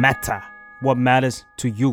[0.00, 0.40] matter
[0.80, 1.90] what matters to you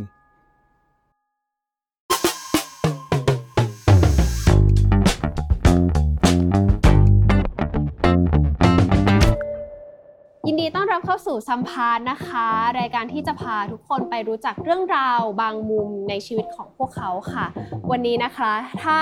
[10.47, 12.47] ยินดีต้อนรับเข้าสู่ซัมพานนะคะ
[12.79, 17.45] รายการที่จะพาทุกคนไปรู้จักเรื่องราวบางมุมในชีวิตของพวกเขาค่ะ
[17.91, 18.51] วันนี้นะคะ
[18.83, 18.99] ถ้า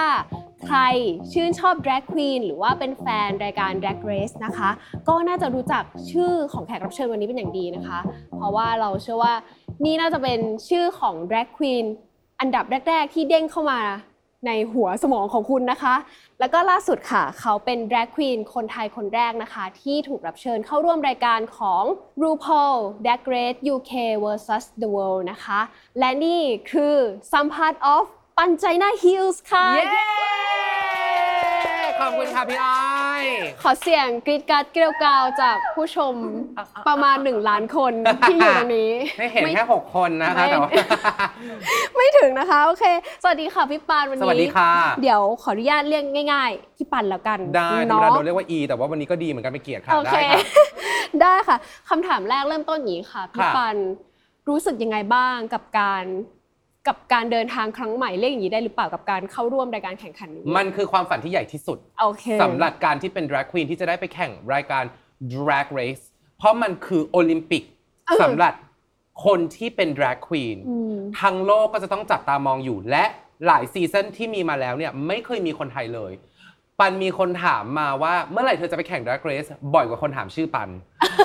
[0.64, 0.80] ใคร
[1.32, 4.70] ชื่นชอบ drag queen หรือว่าเป็นแฟนรายการ drag race นะคะ
[5.08, 8.00] ก็น่าจะรู้จักชื่อของแขกรับเชิญวันนี้เป็นอย่างดีนะคะ
[8.38, 9.34] เพราะว่าเราเชื่อว่า
[9.86, 11.86] นี่น่าจะเป็นชื่อของ drag queen
[12.40, 13.82] อันดับแรก ๆ ที่เด้งเข้ามา
[14.50, 15.96] ในหัวสมองของคุณนะคะ
[16.40, 21.84] แล้วก็ล่าสุดค่ะ เขาเป็น drag queen คนไทยคนแรกนะคะ ที่ถูกรับเชิญเข้าร่วมรายการของ
[22.22, 25.60] RuPaul Drag Race UK vs The World นะคะ
[26.00, 26.96] และนี่คือ
[27.32, 28.06] Some Part of
[28.40, 30.08] ปันใจหน้า Heels ค่ะ เย้
[32.00, 33.24] ขอบคุณค่ะพี่อ้อย
[33.62, 36.14] ขอเสียงกรีดกราดเกลียวกราวจากผู้ชม
[36.88, 40.70] ประมาณ 1 ล้านคนที่อยู่ตรงนี้ ไม่เห็นไม่แค่ 6 คนนะคะไม่แต่ว่า
[41.96, 42.84] ไม่ถึงนะคะ โอเค
[43.24, 50.66] สวัสดีค่ะพี่ปานวันนี้ สวัสดีค่ะ เดี๋ยวขออนุญาตเรียกง่ายๆ พี่ปันแล้วกัน ได้ธรรมเนาะดาโดนเรียกว่า E แต่ว่าวันนี้ก็ดีเหมือนกันไม่เกลียดค่ะโอเคได้ค่ะ
[51.22, 51.58] ได้ค่ะ
[51.90, 53.78] คำถามแรกเริ่มต้นอย่างนี้ค่ะ พี่ค่ะปัน
[54.50, 56.06] รู้สึกยังไงบ้างกับการ
[56.88, 64.84] กับการเดินทางครั้งใหม่เรียกอย่างนี้ได้หรือเปล่ากับการเข้าร่วมรายการแข่งขันนี้มันคือความฝันที่ใหญ่ที่สุดโอเคสำหรับการที่เป็น drag queen ที่จะได้ไปแข่งรายการ
[65.34, 66.04] drag race
[66.38, 67.64] เพราะมันคือโอลิมปิก
[68.08, 68.54] เออสำหรับ
[69.26, 73.06] คนที่เป็น drag queen อืมทั้งโลกก็จะต้องจับตามองอยู่ และ
[73.46, 76.12] หลายซีซันที่มีมาแล้วเนี่ยไม่เคยมีคนไทยเลย
[76.80, 80.70] ปันมีคนถามมาว่าเมื่อไหร่เธอจะไปแข่ง drag race บ่อยกว่าคนถามชื่อปัน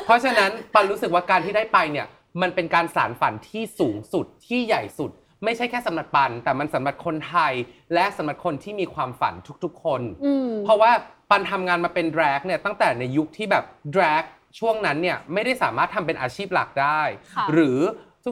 [0.05, 2.07] เพราะฉะนั้นปันรู้สึกว่าการที่ได้ไปเนี่ย
[2.43, 5.11] มันเป็นการสารฝันที่สูงสุดที่ใหญ่สุด
[5.45, 7.53] ไม่ใช่แค่สำหรับปัน แต่มันสำหรับคนไทย
[7.95, 10.91] และสำหรับคนที่มีความฝันทุกๆ คน อืม เพราะว่า
[11.31, 14.25] ปันทำงานมาเป็น drag เนี่ยตั้งแต่ในยุคที่แบบ drag
[14.59, 17.01] ช่วงนั้นเนี่ยไม่ได้สามารถทำเป็นอาชีพหลักได้
[17.37, 17.79] ค่ะ หรือ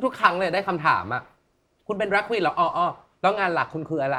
[0.04, 1.22] ทุกๆ ครั้งเนี่ยได้คำถามอะ
[1.86, 2.88] คุณเป็น drag queen เหรออ๋ออ๋อ
[3.22, 4.18] แล้วงานหลักคุณคืออะไร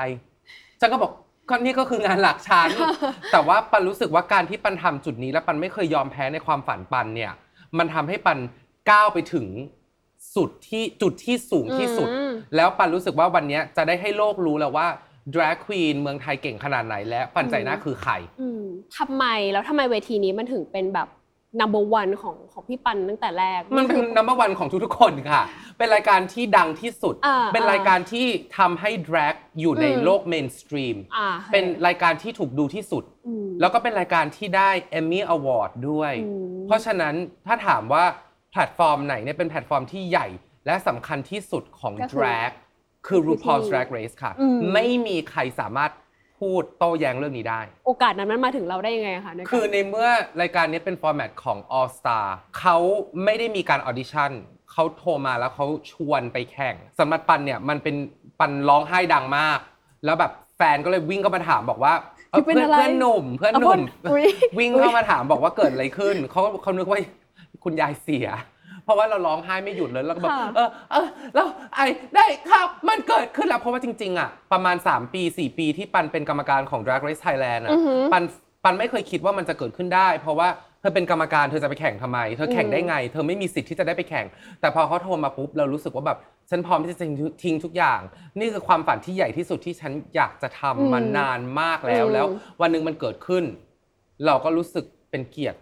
[0.81, 1.11] ฉันก็บอก
[1.49, 2.69] ก็นี่ก็คืองานหลักฉัน
[3.31, 7.31] แต่ว่าปันรู้สึกว่าการที่ปันทำจุดนี้ และปันไม่เคยยอมแพ้ในความฝันปันเนี่ย
[7.78, 8.38] มันทำให้ปัน
[8.91, 9.45] ก้าวไปถึง
[10.35, 14.88] สุดที่จุดที่สูงที่สุดอืมแล้วปันรู้สึกว่าวันเนี้ยจะได้ให้โลกรู้แล้วว่า
[15.34, 18.63] drag queen เมืองไทยเก่งขนาดไหนและปันใจหน้าคือใครอืม
[18.97, 21.09] ทำไมแล้วทำไมเวทีนี้มันถึงเป็นแบบ
[21.59, 25.41] number one ของของพี่ปันตั้งแต่แรก มันเป็นคือนัมเบอร์วันของทุกๆคนค่ะ
[25.78, 28.25] เป็นรายการที่ดังที่สุดอ่าเป็นรายการที่
[28.58, 34.69] ทำให้ drag อยู่ในอืมโลกเมนสตรีมอ่าเป็นรายการที่ถูกดูที่สุดอืมแล้วก็เป็นรายการที่ได้
[35.00, 37.13] Emmy Award ด้วยอืมเพราะฉะนั้น
[37.47, 38.06] ถ้าถามว่า
[38.51, 40.27] แพลตฟอร์มไหนเนี่ยเป็นแพลตฟอร์มที่ใหญ่
[40.65, 42.51] และสำคัญที่สุดของ ก็คือ drag
[43.07, 45.91] คือคือ RuPaul's ที่ Drag Race ค่ะ อืม ไม่มีใครสามารถ
[46.39, 50.09] พูดโต้แย้งเรื่องนี้ได้ โอกาสนั้นมันมาถึงเราได้ยังไงคะในการ คือในเมื่อ
[50.41, 52.25] รายการนี้เป็น format ของ All Star
[52.59, 52.77] เขา
[53.23, 54.31] ไม่ได้มีการ audition
[54.71, 57.95] เขาโทรมาแล้วเขาชวนไปแข่งสำหรับปันเนี่ยมันเป็น
[58.39, 59.59] ปันร้องไห้ดังมาก
[60.05, 61.93] แล้วแบบแฟนก็เลยวิ่งเข้ามาถามบอกว่า
[62.31, 64.25] เอ้ยเป็นเพื่อนอะไร เพื่อนหนุ่มเพื่อนหนุ่มเอาเพื่อนอุ๊ย
[64.59, 66.99] วิ่งเข้ามาถามบอกว่าเกิดอะไรขึ้นเขาเขานึกว่า
[67.64, 68.28] คุณยายเสีย
[68.84, 78.24] เพราะว่าเราร้องไห้ไม่หยุดเลยแล้วก็แบบค่ะ เออเออแล้วไอ้ได้ข่าวมันเกิดขึ้นแล้วเพราะว่าจริงๆอะประมาณ 3 ปี 4 ปีที่ปันเป็นกรรมการของ Drag Race Thailand อะอือหือ ปัน
[78.64, 80.50] ปันไม่เคยคิดว่ามันจะเกิดขึ้นได้ เพราะว่า
[80.81, 84.26] เธอเป็นกรรมการเธอจะไปแข่งทำไม เธอแข่งได้ไง เธอไม่มีสิทธิ์ที่จะได้ไปแข่ง
[84.59, 86.18] แต่พอเขาโทรมาปุ๊บเรารู้สึกว่าแบบ
[86.50, 88.00] ฉันพร้อมที่จะทิ้งทิ้งทุกอย่าง
[88.40, 92.26] นี่คือความฝันที่ใหญ่ที่สุดที่ฉันอยากจะทำอืมมานานมากแล้วอืม แล้ว
[92.62, 93.44] วันหนึ่งมันเกิดขึ้น
[94.26, 95.59] เราก็รู้สึกเป็นเกียรติ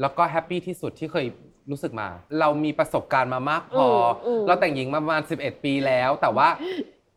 [0.00, 1.26] แล้วก็ happy ที่สุดที่เคย
[1.70, 2.08] รู้สึกมา
[2.40, 3.86] เรามีประสบการณ์มามากพอ
[4.26, 6.48] อม เราแต่งหญิงมาประมาณ 11 ปีแล้ว แต่ว่า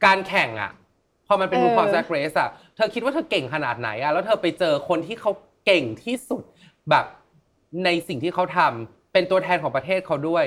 [0.06, 0.72] การแข่งอะ
[1.28, 5.32] พอมันเป็นเออ RuPaul's Drag Race อะ เธอคิดว่าเธอเก่งขนาดไหนอะ แล้วเธอไปเจอคนที่เขา
[5.66, 6.44] เก่งที่สุด
[6.90, 7.06] แบบ
[7.86, 10.46] ในสิ่งที่เขาทำเป็นตัวแทนของประเทศเขาด้วย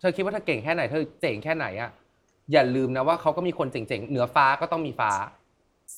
[0.00, 1.90] เธอคิดว่าเธอเก่งแค่ไหน เธอเจ๋งแค่ไหนอะ
[2.52, 5.12] อย่าลืมนะว่าเขาก็มีคนเจ๋งๆ เหนือฟ้าก็ต้องมีฟ้า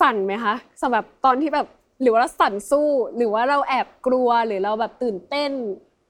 [0.00, 1.66] สั่นไหมคะสำหรับตอนที่แบบ
[2.00, 5.52] หรือว่าเราสั่นสู้ หรือว่าเราแอบกลัวหรือเราแบบตื่นเต้น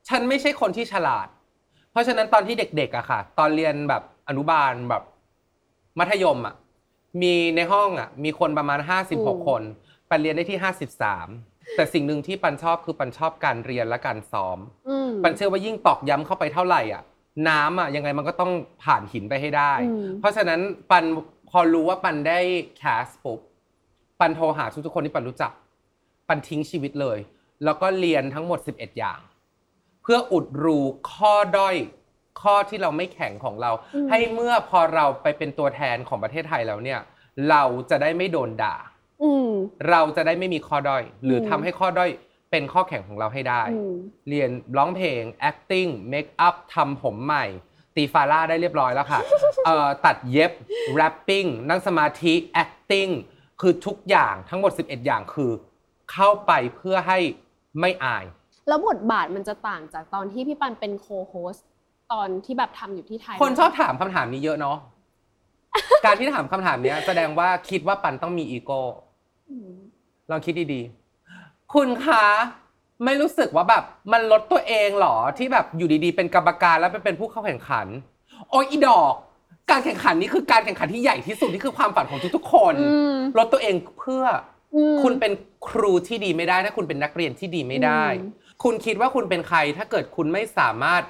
[0.09, 1.29] ฉันไม่ใช่คนที่ฉลาด
[1.93, 5.03] เพราะฉะนั้นตอนที่เด็กๆอะค่ะ ตอนเรียนแบบอนุบาลแบบ
[5.99, 6.55] มัธยมอะ
[7.23, 8.85] มีในห้องอะมีคนประมาณอื
[9.19, 9.63] ม56 คน
[10.11, 10.59] ปันเรียนได้ที่
[11.19, 14.59] 53 แต่สิ่งหนึ่งที่ปันชอบคือปันชอบการเรียนและการซ้อม
[14.89, 17.03] อืม ปันเชื่อว่ายิ่งตอกย้ำเข้าไปเท่าไหร่อะ
[17.49, 18.53] น้ำอะยังไงมันก็ต้อง
[18.85, 20.61] ผ่านหินไปให้ได้ อืม เพราะฉะนั้น
[20.91, 21.05] ปัน
[21.51, 22.39] พอรู้ว่าปันได้
[22.79, 23.41] แคสปุ๊บ
[24.21, 25.53] ปันโทรหาทุกๆคนที่ปันรู้จัก
[26.31, 27.19] ปันทิ้งชีวิตเลย
[27.65, 29.21] แล้วก็เรียนทั้งหมด 11 อย่าง
[30.03, 30.79] เพื่ออุดรู
[31.13, 31.77] ข้อด้อย
[32.43, 37.01] ข้อที่เราไม่แข็งของเราอืมให้เมื่อพอเราไปเป็นตัวแทนของประเทศไทยแล้วเนี่ย
[37.51, 38.77] เราจะได้ไม่โดนด่า
[39.23, 39.51] อืม
[39.91, 42.11] เราจะได้ไม่มีข้อด้อย หรืออมทำให้ข้อด้อย
[42.51, 43.95] เป็นข้อแข็งของเราให้ได้อืม
[44.29, 47.45] เรียนร้องเพลง acting make up ทำผมใหม่
[47.97, 49.21] ตีฟาร่าได้เรียบร้อยแล้วค่ะ
[49.67, 50.53] เอ่อตัดเย็บ
[50.99, 53.13] rapping นั่งสมาธิ acting
[53.61, 55.53] คือทุกอย่างทั้งหมด 11 อย่างคือ
[56.13, 57.19] เข้าไปเพื่อให้
[57.81, 58.25] ไม่อาย
[58.69, 61.67] แล้วบทบาทมันจะต่างจากตอนที่พี่ปันเป็นโคโฮสต์
[62.13, 64.77] ตอนที่แบบทำอยู่ที่ไทยคนชอบถามคำถามนี้เยอะเนาะ
[66.05, 68.81] การที่ถามคำถามเนี้ย แสดงว่าคิดว่าปันต้องมีอีโก้
[69.51, 69.71] อืม
[70.31, 72.25] ลองคิดดีๆ คุณคะ
[73.05, 77.87] ไม่รู้สึกว่าแบบมันลดตัวเองเหรอที่แบบอยู่ดีๆ เป็นกรรมการแล้วไปเป็นผู้เข้าแข่งขัน
[78.51, 79.15] โอ้ยอีดอก
[79.71, 84.41] การแข่งขันนี้คือการแข่งขันที่ใหญ่ที่สุดนี่คือความฝันของทุกๆคน อืม ลดตัวเองเพื่ออืม
[85.03, 85.33] คุณเป็น
[85.69, 88.31] ครูที่ดีไม่ได้ ถ้าคุณเป็นนักเรียนที่ดีไม่ได้อืม
[88.65, 91.03] คุณคิดว่าคุณเป็นใคร ถ้าเกิดคุณไม่สามารถ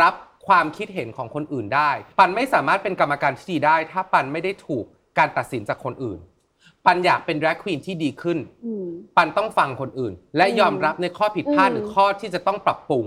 [0.00, 0.14] รับ
[0.46, 4.84] ความคิดเห็นของคนอื่นได้ ปันไม่สามารถเป็นกรรมการที่ดีได้ ถ้าปันไม่ได้ถูก
[5.18, 6.18] การตัดสินจากคนอื่น
[6.86, 8.86] ปันอยากเป็น drag queen ที่ดีขึ้นอืม
[9.16, 13.04] ปันต้องฟังคนอื่น และอืมยอมรับในข้อผิดพลาดอืมหรือข้อที่จะต้องปรับปรุง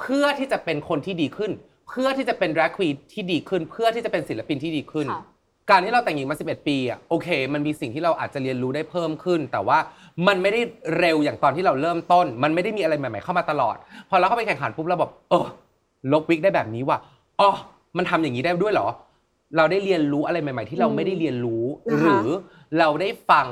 [0.00, 1.52] เพื่อที่จะเป็นคนที่ดีขึ้น
[1.88, 5.22] เพื่อที่จะเป็น drag queen ที่ดีขึ้น เพื่อที่จะเป็นศิลปินที่ดีขึ้นค่ะ
[5.70, 9.78] การที่เราแต่งหญิงมา 11 ปีอะโอเค มันมีสิ่งที่เราอาจจะเรียนรู้ได้เพิ่มขึ้น แต่ว่า
[10.26, 10.60] มันไม่ได้
[10.98, 13.76] เร็วอย่างตอนที่เราเริ่มต้น มันไม่ได้มีอะไรใหม่ ๆ เข้ามาตลอด
[14.10, 15.46] พอเราเข้าไปแข่งขันปุ๊บเราแบบเออ
[16.12, 16.98] ลบวิกได้แบบนี้ว่ะ
[17.40, 17.50] อ๋อ
[17.96, 18.88] มันทำอย่างนี้ได้ด้วยเหรอ
[19.56, 22.26] เราได้เรียนรู้อะไรใหม่ ๆ ที่เราไม่ได้เรียนรู้อืมหรือ
[22.78, 23.46] เราได้ฟัง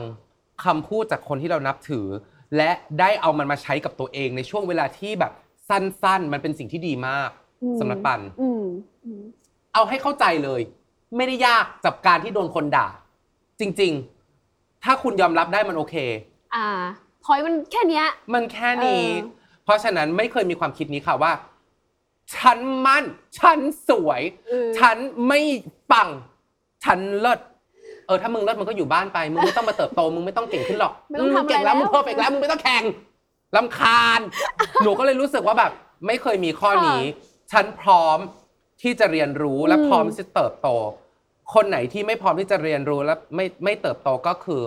[0.65, 2.07] คำพูดจากคนที่เรานับถือ
[2.57, 2.71] และ
[3.01, 5.33] ได้เอามันมาใช้กับตัวเองในช่วงเวลาที่แบบ
[5.69, 7.31] สั้น ๆ มันเป็นสิ่งที่ดีมาก
[7.63, 8.65] อืมสำหรับปันอืม
[9.05, 9.23] อืม
[9.75, 10.61] เอาให้เข้าใจเลย
[11.17, 12.87] ไม่ได้ยากกับการที่โดนคนด่า
[13.61, 13.93] จริง
[14.39, 15.95] ๆ ถ้าคุณยอมรับได้มันโอเค
[16.55, 16.67] อ่า
[17.25, 21.33] พอยมันแค่เนี้ย มันแค่นี้ เออ เพราะฉะนั้นไม่เคยมีความคิดนี้ค่ะว่า
[22.37, 23.05] ฉันมั่น
[23.39, 23.59] ฉัน
[23.89, 24.97] สวย เออ ฉัน
[25.29, 25.41] ไม่
[25.93, 26.09] ปัง
[26.85, 27.41] ฉันเลิศ
[28.07, 32.85] เออถ้ามึงเลิศมึงก็อยู่บ้านไป มึงไม่ต้องมาเติบโต มึงไม่ต้องเก่งขึ้นหรอกไม่ต้องทำอะไรเก่งแล้ว แล้ว มึงเพอร์เฟกแล้ว มึงไม่ต้องแข่ง
[33.57, 34.21] ลำคาญ
[34.85, 35.73] หนูก็เลยรู้สึกว่าแบบ
[36.07, 37.03] ไม่เคยมีข้อนี้
[37.53, 38.19] ฉันพร้อม
[38.83, 40.69] ที่จะเรียนรู้และอืมพร้อมที่จะเติบโต
[41.55, 44.63] คนไหนที่ไม่พร้อมที่จะเรียนรู้และไม่ไม่เติบโตก็คือ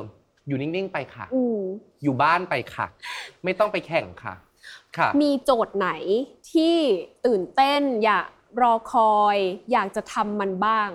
[0.47, 1.59] อยู่นิ่งๆไปค่ะอืม
[2.03, 2.85] อยู่บ้านไปค่ะ
[3.43, 4.33] ไม่ต้องไปแข่งค่ะ
[4.97, 5.89] ค่ะ มีโจทย์ไหน
[6.51, 6.75] ที่
[7.25, 8.27] ตื่นเต้นอยาก
[8.61, 9.37] รอคอย
[9.71, 10.89] อยากจะทำมันบ้าง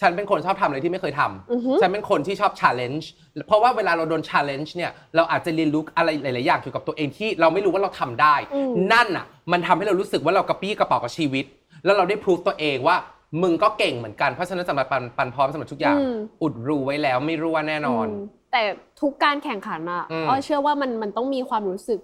[0.00, 3.04] ฉันเป็นคนชอบทำอะไรที่ไม่เคยทำอือฮึฉันเป็นคนที่ชอบ challenge
[3.46, 11.44] เพราะว่าเวลาเราโดน challenge เนี่ย เราอาจจะเรียนรู้อะไรหลาย ๆ อย่างเกี่ยวกับตัวเองที่เราไม่รู้ว่าเราทำได้อืมนั่นอะ มันทำให้เรารู้สึกว่าเรากระปี้กระเป๋ากับชีวิต
[11.86, 12.96] แล้วเราได้พิสูจตัวเองว่า
[13.42, 18.10] มึงก็เก่งเหมือนกัน เพราะฉะนั้นสำหรับปันปันพร้อมสำหรับทุกอย่าง อืม อุดรูไว้แล้วไม่รั่วแน่นอน ม
[18.52, 18.62] แต่
[19.00, 22.00] ทุกการแข่งขันอะอืมอ้อเชื่อว่ามันมันต้องมีความรู้สึก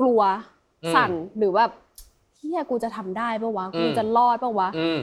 [0.00, 0.20] กลัว
[0.84, 1.70] อืมสั่นหรือแบบ
[2.36, 5.00] เฮียกูจะทำได้ปะวะอืกูมจะรอดปะวะ อืม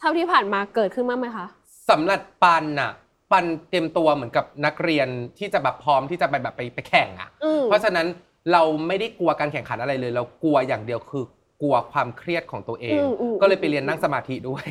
[0.00, 1.46] เท่าที่ผ่านมาเกิดขึ้นบ้างไหมคะ
[1.90, 2.90] สำหรับปันน่ะ
[3.32, 5.08] ปันเตรียมตัวเหมือนกับนักเรียน
[5.38, 8.06] ที่จะแบบพร้อมที่จะไปแบบไปไปแข่งอะ อืม เพราะฉะนั้น
[8.52, 11.24] เราไม่ได้กลัวการแข่งขันอะไรเลย เรากลัวอย่างเดียวคือ
[11.62, 14.66] กลัวความเครียดของตัวเอง อืมอืม ก็เลยไปเรียนนั่งสมาธิด้วย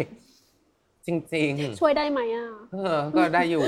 [1.06, 3.66] จริงช่วยได้ไหมอะๆเออก็ได้อยู่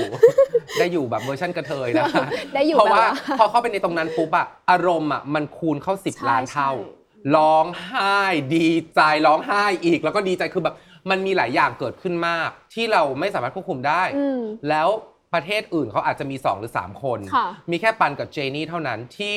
[0.78, 8.16] ได้อยู่แบบเวอร์ชันกระเทยนะคะได้อยู่เพราะแบบว่าว่าพอเข้าไปในตรงนั้นปุ๊บอะอารมณ์อะมันคูณเข้าสิบใช่ล้านเท่า ใช่ ร้องไห้
[8.54, 10.74] ดีใจร้องไห้อีก แล้วก็ดีใจคือแบบ
[11.10, 14.88] มันมีหลายอย่างเกิดขึ้นมาก ที่เราไม่สามารถควบคุมได้ อืม แล้ว
[15.34, 19.36] ประเทศอื่นเขาอาจจะมี 2 หรือ 3 คน ค่ะมีแค่ปันกับเจนี่เท่านั้นที่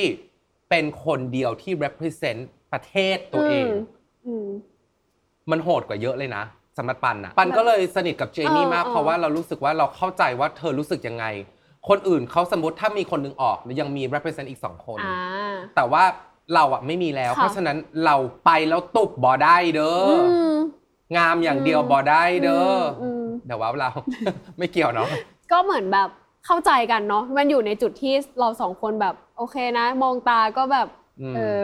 [0.70, 2.42] เป็นคนเดียวที่ represent
[2.76, 4.48] ประเทศตัวเองมอืม
[5.52, 6.44] มันโหดกว่าเยอะเลยนะ
[6.78, 11.26] สำหรับปันอะปันก็เลยสนิทกับเจนี่เออมาก เออ เพราะว่าเรารู้สึกว่าเราเข้าใจว่าเธอรู้สึกยังไง
[11.90, 16.04] คนอื่นเขาสมมติถ้ามีคนหนึงออกยังมี represent อีก2คน อ่า แต่ว่า
[16.54, 18.16] เราอะไม่มีแล้ว ค่ะ เพราะฉะนั้นเรา
[18.46, 20.64] ไปแล้วตุบบอได้เด้ออม
[21.18, 23.92] งามอย่างเดียวอืมบอได้เด้อออืมเดี๋ยวว่าเรา
[24.58, 25.08] ไม่เกี่ยวเนาะ
[25.52, 26.10] ก็เหมือนแบบ
[26.46, 30.88] เข้าใจกันเนาะมันอยู่ในจุดที่เราสองคนแบบโอเคนะ มองตาก็แบบ
[31.22, 31.64] อืม เออ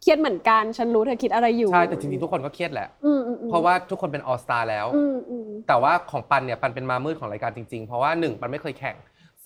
[0.00, 8.96] เครียดเหมือนกัน ฉันรู้เธอคิดอะไรอยู่ใช่แต่จริงๆทุกคนก็เครียดแหละ อืมอืมอืมเพราะว่าทุกคนเป็นออสตาแล้ว อืมอืมแต่ว่าของปันเนี่ยปันเป็นมามืดของรายการจริงๆ เพราะว่าหนึ่งปันไม่เคยแข่ง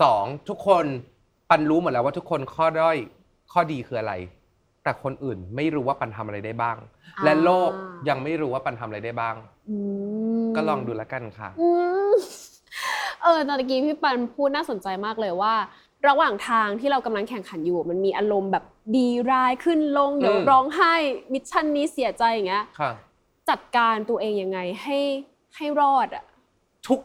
[0.03, 0.85] สองทุกคน
[1.51, 2.97] ปันรู้หมดแล้วว่าทุกคนข้อด้อย
[3.53, 4.15] ข้อดีคืออะไร
[4.85, 6.77] แต่คนอื่นไม่รู้ว่าปันทำอะไรได้บ้าง
[7.25, 7.71] และโลก
[8.09, 9.35] ยังไม่รู้ว่าปันทำอะไรได้บ้าง
[9.71, 9.77] อื
[10.47, 11.69] ม ก็ลองดูแล้วกันค่ะ อื
[12.11, 12.13] ม
[13.23, 15.55] เออตอนกี้พี่ปันพูดน่าสนใจมากเลยว่า
[16.07, 18.65] ระหว่างทางที่เรากำลังแข่งขันอยู่ มันมีอารมณ์แบบ
[18.97, 20.95] ดีร้ายขึ้นลงเดี๋ยวอืมร้องไห้
[21.33, 22.91] mission นี้เสียใจอย่างเงี้ยค่ะ
[23.51, 24.99] จัดการตัวเองยังไงให้
[25.57, 26.25] ให้รอดอะ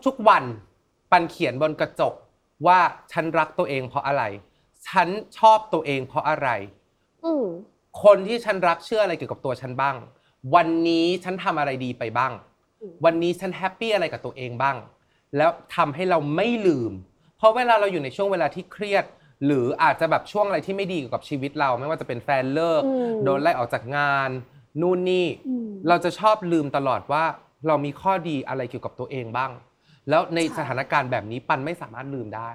[0.06, 0.44] ทุกๆวัน
[1.12, 2.14] ปันเขียนบนกระจก
[2.68, 2.80] ว่า
[3.12, 4.24] ฉันรักตัวเองเพราะอะไร
[4.88, 6.50] ฉันชอบตัวเองเพราะอะไร
[7.26, 7.46] อืม
[8.04, 9.96] คนที่ฉันรักเชื่ออะไรเกี่ยวกับตัวฉันบ้าง
[10.56, 12.32] วันนี้ฉันทำอะไรดีไปบ้าง
[12.82, 14.78] อืมวันนี้ฉัน happy อะไรกับตัวเองบ้าง
[15.38, 16.92] แล้วทำให้เราไม่ลืม
[17.40, 19.06] เพราะเวลาเราอยู่ในช่วงเวลาที่เครียด
[19.46, 24.30] หรืออาจจะแบบช่วงอะไรที่ไม่ดีเกี่ยวกับชีวิตเรา ไม่ว่าจะเป็นแฟนเลิก อืมโดนไล่ออกจากงาน
[24.82, 27.24] นู่นนี่ อืม เราจะชอบลืมตลอดว่า
[27.68, 29.52] เรามีข้อดีอะไรเกี่ยวกับตัวเองบ้าง
[30.10, 32.50] แล้วในใช่สถานการณ์แบบนี้ปันไม่สามารถลืมได้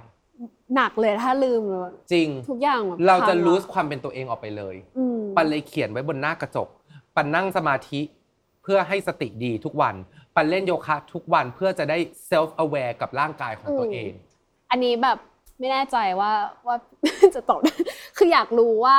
[0.74, 6.68] หนักเลยถ้าลืมเลยจริง ทุกอย่างแบบเราจะพังรู้อความเป็นตัวเองออกไปเลย อืม ปันเลยเขียนไว้บนหน้ากระจก
[7.16, 8.00] ปันนั่งสมาธิ
[8.62, 9.94] เพื่อให้สติดีทุกวัน
[10.34, 11.98] ปันเล่นโยคะทุกวันเพื่อจะได้
[12.30, 14.33] self aware กับร่างกายของตัวเองอั
[14.76, 15.18] นนี้แบบ
[15.59, 16.33] ไม่แน่ใจว่า
[16.66, 16.76] ว่า
[17.35, 17.75] จะตอบได้
[18.16, 18.99] คืออยากรู้ว่า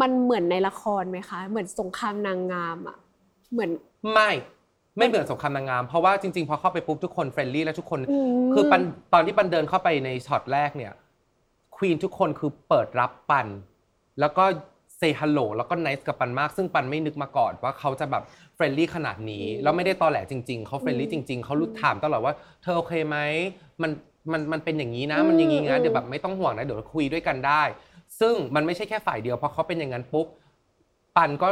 [0.00, 2.96] มันเหมือนในละครไหมคะ เหมือนสงครามนางงามอะ
[3.52, 3.70] เหมือน
[4.12, 4.30] ไม่
[4.98, 8.80] ไม่เหมือนสงครามนางงาม เพราะว่าจริงๆ พอเข้าไปปุ๊บทุกคน friendly และทุกคน อืม คือปัน
[9.12, 10.92] ตอนที่ปันเดินเข้าไปในช็อตแรกเนี่ย
[11.76, 13.46] queen ทุกคนคือเปิดรับปัน
[14.20, 14.44] แล้วก็
[14.96, 18.22] say hello แล้วก็ nice กับปันมาก ซึ่งปันไม่นึกมาก่อนว่าเขาจะแบบ
[18.54, 23.16] friendly ขนาดนี้ แล้วไม่ได้ตอแหลจริง ๆเขา friendly จริง ๆเขารู้ถามตลอดว่าเธอโอเคไหม
[23.82, 23.90] มัน
[24.32, 27.62] มันมันเป็นอย่างนี้นะ มันอย่างนี้นะ เดี๋ยวแบบไม่ต้องห่วงนะเดี๋ยวคุยด้วยกันได้
[28.20, 30.26] ซึ่งมันไม่ใช่แค่ฝ่ายเดียวพอเขาเป็นอย่างนั้นปุ๊บ
[31.16, 31.48] ปันก็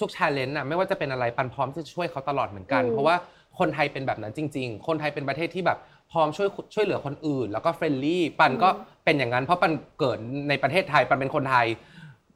[0.00, 3.16] ทุกๆ challenge น่ะไม่ว่าจะเป็นอะไรปันพร้อมที่จะช่วยเขาตลอดเหมือนกันอืมเพราะว่า
[3.58, 5.78] คนไทยเป็นแบบนั้นจริง ๆ คนไทยเป็นประเทศที่แบบ
[6.12, 8.68] พร้อมช่วยช่วยเหลือคนอื่น แล้วก็ friendly ปันก็
[9.04, 11.66] เป็นอย่างนั้น เพราะปันเกิดในประเทศไทยปันเป็นคนไทย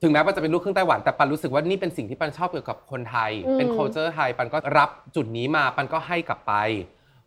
[0.02, 6.54] ถึงแม้ว่าจะเป็นลูกครึ่งไต้หวันแต่ปันรู้สึกว่านี่เป็นสิ่งที่ปันชอบเกี่ยวกับคนไทยอืมเป็น culture ไทยปันก็รับจุดนี้มาปันก็ให้กลับไป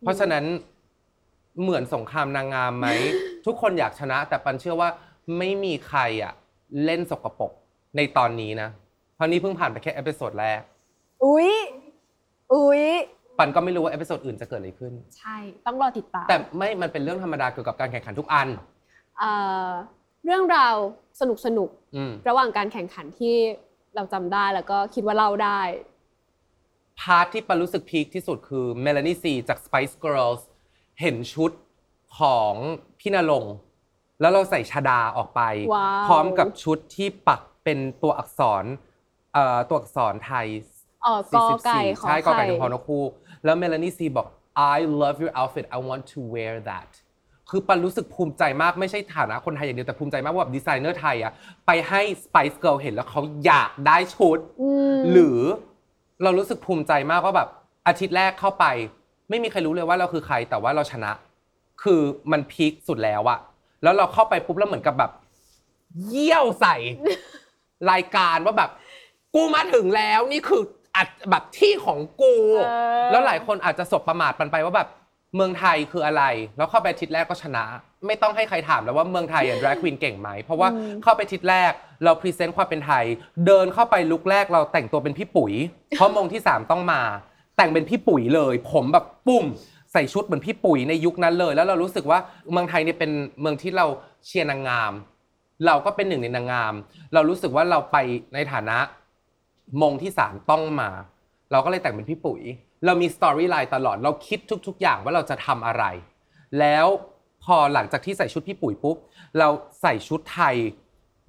[0.01, 0.43] เพราะฉะนั้น
[1.62, 2.88] เหมือนสงครามนางงามไหม
[3.45, 4.89] ทุกคนอยากชนะ แต่ปันเชื่อว่า
[5.38, 6.33] ไม่มีใครอะ
[6.85, 7.51] เล่นสกปรก
[7.97, 8.69] ในตอนนี้นะ
[9.15, 10.62] เพราะนี่เพิ่งผ่านไปแค่ episode แรก
[11.24, 11.51] อุ๊ย
[12.53, 12.83] อุ๊ย
[13.38, 18.47] ปันก็ไม่รู้ว่า episode อื่นจะเกิดอะไรขึ้น ใช่ ต้องรอติดตามแต่ไม่มันเป็นเรื่องธรรมดาเกี่ยวกับการแข่งขันทุกอัน
[19.17, 19.31] เอ่
[19.67, 19.69] อ
[20.25, 20.75] เรื่องราว
[21.19, 23.35] สนุกสนุกๆอืม ระหว่างการแข่งขันที่
[23.95, 25.62] เราจำได้แล้วก็คิดว่าเล่าได้
[27.00, 30.41] พาร์ทที่ปันรู้สึกพีคที่สุดคือเมลานีซีจาก Spice Girls
[31.01, 31.51] เห็นชุด
[32.19, 32.53] ของ
[32.99, 33.53] พี่นรงค์
[34.21, 35.41] แล้วเราใส่ชดาออกไป
[35.73, 38.63] ว้าว พร้อมกับชุดที่ปักเป็นตัวอักษร
[39.33, 40.47] เอ่อตัวอักษรไทย
[41.03, 43.11] เออกอไก่ขอใช่กอไก่ไข่ถึงพอนกถูก
[43.45, 44.27] แล้ว Melanie C บอก
[44.75, 46.91] I love your outfit I want to wear that
[47.49, 51.33] คือปันรู้สึกภูมิใจมากไม่ใช่ฐานะคนไทยอย่างเดียวแต่ภูมิใจมากว่าแบบดีไซเนอร์ไทยอะ
[51.65, 55.39] ไปให้ Spice Girl เห็นแล้วเขาอยากได้ชุด อืม หรือ
[56.23, 57.49] เรารู้สึกภูมิใจมากว่าแบบ
[57.87, 58.65] อาทิตย์แรกเข้าไป
[59.29, 61.12] ไม่มีใครรู้เลยว่าเราคือใครแต่ว่าเราชนะ
[61.84, 62.01] คือ
[62.32, 63.39] มัน peak สุดแล้วอะ
[63.84, 65.12] แล้วเราเข้าไปปุ๊บแล้วเหมือนกับแบบ
[66.08, 66.75] เยี่ยวใส่
[67.91, 68.70] รายการว่าแบบ
[69.36, 70.62] กูมาถึงแล้วนี่คือ
[70.96, 72.70] อัดแบบที่ของกู เอ
[73.03, 74.89] อ แล้วหลายคนอาจจะสบประมาทปันไปว่าแบบ
[75.36, 76.24] เมืองไทยคืออะไร
[76.58, 77.63] แล้วเข้าไปอาทิตย์แรกก็ชนะ
[78.08, 80.70] ไม่ต้องให้ใครถามแล้วว่าเมืองไทยอะ drag queen เก่งไหม เพราะว่า
[81.03, 81.72] เข้าไปอาทิตย์แรก
[82.03, 83.05] เราพรีเซนต์ความเป็นไทย
[83.46, 85.53] เดินเข้าไปลุกแรกเราแต่งตัวเป็นพี่ปุ๋ย
[85.89, 87.01] เพราะมงที่3ต้องมา
[87.57, 89.45] แต่งเป็นพี่ปุ๋ยเลย ผมแบบปุ้ม
[89.91, 92.19] ใส่ชุดเหมือนพี่ปุ๋ยในยุคนั้นเลย แล้วเรารู้สึกว่า
[92.51, 93.85] เมืองไทยเนี่ยเป็นเมืองที่เรา
[94.25, 94.93] เชียร์นางงาม
[95.65, 96.74] เราก็เป็นหนึ่งในนางงาม
[97.13, 97.97] เรารู้สึกว่าเราไป
[98.33, 98.77] ในฐานะ
[99.81, 100.89] มงที่สามต้องมา
[101.51, 102.41] เราก็เลยแต่งเป็นพี่ปุ๋ย
[102.85, 105.83] เรามี storyline ตลอด เราคิดทุก ๆ อย่างว่าเราจะทำอะไร
[106.59, 106.88] แล้ว
[107.43, 108.97] พอหลังจากที่ใส่ชุดพี่ปุ๋ยปุ๊บ
[109.39, 109.47] เรา
[109.81, 110.55] ใส่ชุดไทย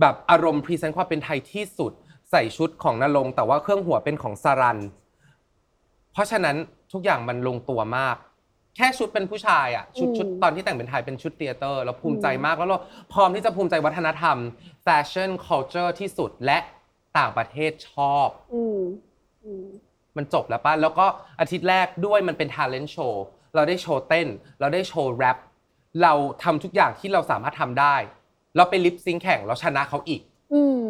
[0.01, 1.93] แบบอารมณ์ present ความเป็นไทยที่สุด
[2.31, 4.79] ใส่ชุดของนรงค์แต่ว่าเครื่องหัวเป็นของสารัน
[6.17, 6.57] เพราะฉะนั้น
[6.93, 8.17] ทุกอย่างมันลงตัวมาก
[8.77, 12.79] แค่ชุดเป็นผู้ชายอะชุดอืมชุดตอนที่แต่งเป็นไทยเป็นชุดเตียเตอร์เราภูมิใจมากแล้วเรา
[13.13, 14.37] พร้อมที่จะภูมิใจวัฒนธรรม
[14.83, 16.59] แฟชั่น culture ที่สุดและ
[17.19, 18.81] ต่างประเทศชอบ อืม
[19.45, 19.67] อืม
[20.17, 21.07] มันจบแล้วป่ะ แล้วก็
[21.41, 23.15] อาทิตย์แรกด้วยมันเป็น talent show
[23.55, 24.29] เราได้โชว์เต้น
[24.61, 25.37] เราได้โชว์แรป
[26.03, 27.97] เราทำทุกอย่างที่เราสามารถทำได้
[28.57, 30.21] เราไปลิปซิงค์แข่งเราชนะเขาอีก
[30.55, 30.81] อืม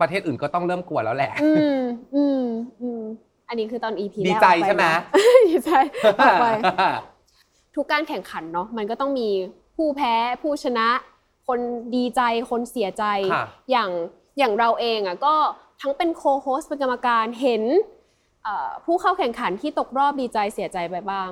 [0.00, 1.80] ประเทศอื่นก็ต้องเริ่มกลัวแล้วแหละ อืม
[2.14, 2.44] อืม
[2.82, 3.02] อืม
[3.50, 5.00] อันนี้คือตอน EP ดีแรกใจออกปใช่ไหมนะ
[5.48, 5.70] ดีใจ
[6.20, 6.46] ออกไป
[7.74, 9.28] ทุกการแข่งขันเนาะมันก็ต้องมี
[9.76, 10.88] ผู้แพ้ผู้ชนะ
[11.48, 11.60] คน
[11.96, 13.90] ดีใจคนเสียใจค่ะอย่าง
[14.38, 15.34] อย่างเราเองอะก็
[15.80, 17.62] ทั้งเป็นโคโฮสเป็นกรรมการเห็น
[18.44, 21.30] เอ่อผู้เข้าแข่งขันที่ตกรอบดีใจเสียใจไปบ้าง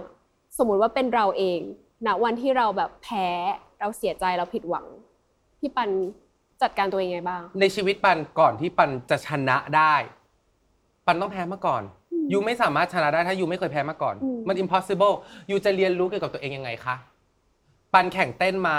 [0.59, 1.61] สมมุติว่าเป็นเราเอง
[2.07, 3.29] ณวันที่เราแบบแพ้
[3.81, 4.87] เราเสียใจเราผิดหวัง
[5.61, 5.91] พี่ปัน
[6.63, 9.95] จัดการตัวเองไงบ้าง ในชีวิตปันก่อนที่ปันจะชนะได้
[11.07, 11.83] ปันต้องแพ้มาก่อน
[12.33, 15.15] ยูไม่สามารถชนะได้ถ้ายูไม่เคยแพ้มาก่อนอืมมัน impossible
[15.51, 16.97] ยูจะเรียนรู้เกี่ยวกับตัวเองยังไงคะ
[17.95, 18.79] ปันแข่งเต้นมา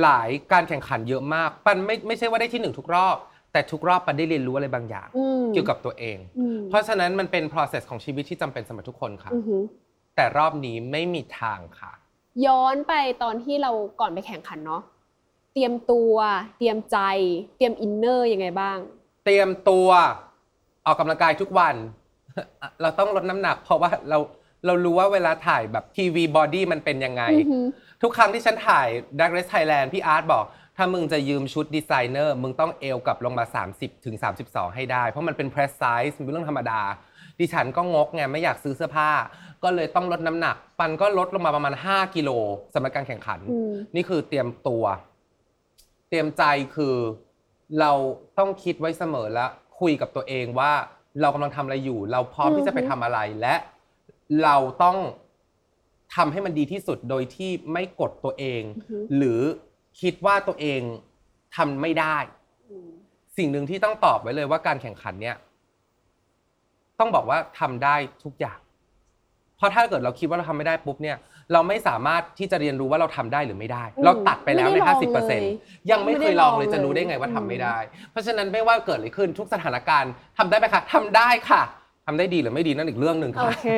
[0.00, 3.16] หลายการแข่งขันเยอะมาก ปันไม่ไม่ใช่ว่าได้ที่หนึ่งทุกรอบ
[3.52, 9.62] แต่ทุกรอบปันได้เรียนรู้อะไรบางอย่างอืมเกี่ยวกับตัวเองอืมเพราะฉะนั้นมันเป็น process ของชีวิตที่จำเป็นสำหรับทุกคนค่ะ อือหือ
[10.16, 11.92] แต่รอบนี้ไม่มีทางค่ะ
[12.46, 12.92] ย้อนไป
[13.22, 14.82] ตอนที่เราก่อนไปแข่งขันเนาะ
[15.52, 16.14] เตรียมตัว
[16.58, 16.98] เตรียมใจ
[17.56, 18.78] เตรียม inner ยังไงบ้าง
[19.24, 19.88] เตรียมตัว
[20.86, 21.74] ออกกำลังกายทุกวัน
[22.82, 24.18] เราต้องลดน้ำหนัก เพราะว่าเรา
[24.66, 27.66] เรารู้ว่าเวลาถ่ายแบบทีวี body มันเป็นยังไงอือหือ
[28.02, 28.88] ทุกครั้งที่ฉันถ่าย
[29.18, 30.44] Drag Race Thailand พี่อาร์ตบอก
[30.76, 36.80] ถ้ามึงจะยืมชุดดีไซเนอร์ มึงต้องเอวกลับลงมา 30ถึง32 ให้ได้ เพราะมันเป็น press size มันเป็นเรื่องธรรมดา
[37.40, 39.10] ดิฉันก็งกไงไม่อยากซื้อเสื้อผ้า
[39.62, 42.30] ก็เลยต้องลดน้ำหนัก ปันก็ลดลงมาประมาณ 5 กิโล
[42.74, 44.84] สำหรับการแข่งขันอืมนี่คือเตรียมตัว
[46.08, 46.42] เตรียมใจ
[46.76, 46.96] คือ
[47.80, 47.92] เรา
[48.38, 49.46] ต้องคิดไว้เสมอและ
[49.80, 50.72] คุยกับตัวเองว่า
[51.20, 53.54] เรากำลังทำอะไรอยู่ เราพร้อมที่จะไปทำอะไรและ
[54.42, 54.96] เราต้อง
[56.14, 59.40] ทำให้มันดีที่สุดโดยที่ไม่กดตัวเองอือฮึหรือ
[60.00, 60.80] คิดว่าตัวเอง
[61.56, 62.16] ทำไม่ได้
[62.70, 62.88] อืม
[63.36, 65.36] สิ่งหนึ่งที่ต้องตอบไว้เลยว่าการแข่งขันเนี่ย
[66.98, 68.63] ต้องบอกว่าทำได้ทุกอย่างเพ
[69.64, 71.16] ราะถ้าเกิดเราคิดว่าเราทำไม่ได้ปุ๊บเนี่ย
[71.52, 75.44] เราไม่สามารถที่จะเรียนรู้ว่าเราทำได้หรือไม่ได้อืมเราตัดไปแล้วใน ไม่ได้ลองห้าสิบเปอร์เลเซ็นย
[75.90, 77.76] ยังไม่เคยลองเลยไม่ได้ลองจะรู้ได้ไงว่าเลยทำไม่อืมได้
[78.10, 81.62] เพราะฉะนั้นไม่ว่าเกิดอะไรขึ้นทุกสถานการณ์ทำได้ไหมคะทำได้ค่ะ
[82.06, 83.68] ทำได้ดีหรือไม่ดีนั่นอีกเรื่องหนึ่งโอค่ะเค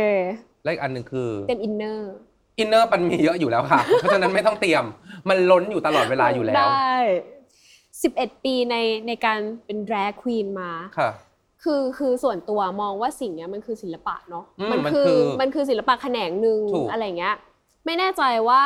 [0.64, 2.12] และอีกอันหนึ่งคือ เต็มอินเนอร์
[2.58, 4.84] อินเนอร์ปันมีเยอะอยู่แล้วค่ะ เพราะฉะนั้นไม่ต้องเตรียม
[5.28, 6.96] มันล้นอยู่ตลอดเวลาอยู่แล้วได้
[7.72, 8.76] 11 ปีใน
[9.06, 11.10] ในการเป็น drag queen มา ค่ะ
[11.62, 17.34] คือคือส่วนตัวมองว่าสิ่งเนี้ยมันคือศิลปะเนาะอืมมันคือคือมันคือศิลปะแขนงหนึ่งถูก อะไรเงี้ย
[17.84, 18.62] ไม่แน่ใจว่า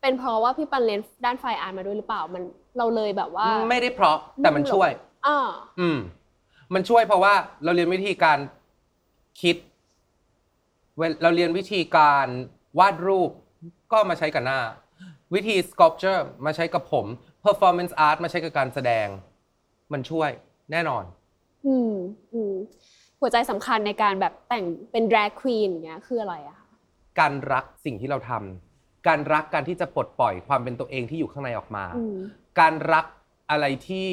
[0.00, 2.42] เป็นเพราะว่าพี่ปันเรียนด้านไฟอาร์ตมาด้วยหรือเปล่ามัน
[2.78, 4.90] เราเลยแบบว่า ไม่ได้เพราะแต่มันช่วย
[5.26, 5.38] อ่า
[5.80, 5.98] อืม
[6.74, 7.34] มันช่วยเพราะว่า
[7.64, 8.38] เราเรียนวิธีการ
[9.40, 9.56] คิด
[10.96, 12.26] เวลเราเรียนวิธีการ
[12.78, 13.30] วาดรูป
[13.92, 14.60] ก็มาใช้กับหน้า
[15.34, 17.06] วิธี sculpture มาใช้กับผม
[17.44, 19.06] performance art มาใช้กับการแสดง
[19.92, 20.30] มันช่วย
[20.72, 21.04] แน่นอน
[21.66, 21.94] อืม
[22.32, 22.54] อืม
[23.20, 26.68] หัวใจสำคัญในการแบบแต่งเป็น drag queen อย่างเงี้ยคืออะไรอะคะ
[27.20, 32.16] การรักสิ่งที่เราทำการรักการที่จะปลดปล่อยความเป็นตัวเองที่อยู่ข้างในออกมา อืม
[32.60, 33.04] การรัก
[33.50, 34.08] อะไรที่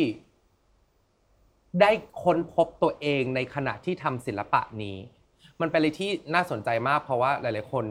[1.81, 1.91] ได้
[2.23, 4.97] ค้นพบตัวเองในขณะที่ทำศิลปะนี้
[5.61, 7.85] มันเป็นอะไรที่น่าสนใจมากเพราะว่าหลาย ๆ คน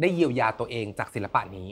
[0.00, 1.68] ได้เยียวยาตัวเองจากศิลปะนี้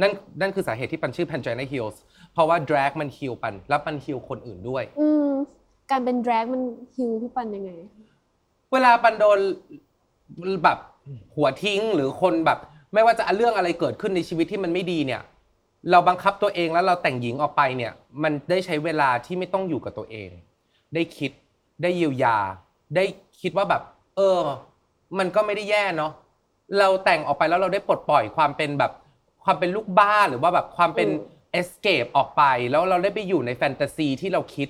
[0.00, 1.96] นั่นนั่นคือสาเหตุที่ปันชื่อ Pangina Heals
[2.32, 5.31] เพราะว่า drag มัน heal ปัน แล้วปัน heal คนอื่นด้วย อืม
[5.92, 6.62] การเป็น drag มัน
[6.94, 7.72] ฮิวพี่ปันยังไง
[8.72, 9.38] เวลาปันโดน
[10.64, 10.78] แบบ
[11.34, 12.58] หัวทิ้งหรือคนแบบ
[12.94, 15.22] ไม่ว่าจะเรื่องอะไรเกิดขึ้นในชีวิตที่มันไม่ดีเนี่ย
[15.90, 20.30] เราบังคับตัวเองแล้วเราแต่งหญิงออกไปเนี่ย มันได้ใช้เวลาที่ไม่ต้องอยู่กับตัวเอง
[20.94, 21.30] ได้คิด
[21.82, 22.38] ได้เยียวยา
[22.96, 23.04] ได้
[23.40, 23.82] คิดว่าแบบ
[24.16, 24.38] เออ
[25.18, 26.12] มันก็ไม่ได้แย่เนาะ
[26.78, 28.92] เราแต่งออกไปแล้วเราได้ปลดปล่อยความเป็นแบบ
[29.44, 34.68] ความเป็นลูกบ้าหรือว่าแบบความเป็นอืม escape ออกไป แล้วเราได้ไปอยู่ในแฟนตาซีที่เราคิด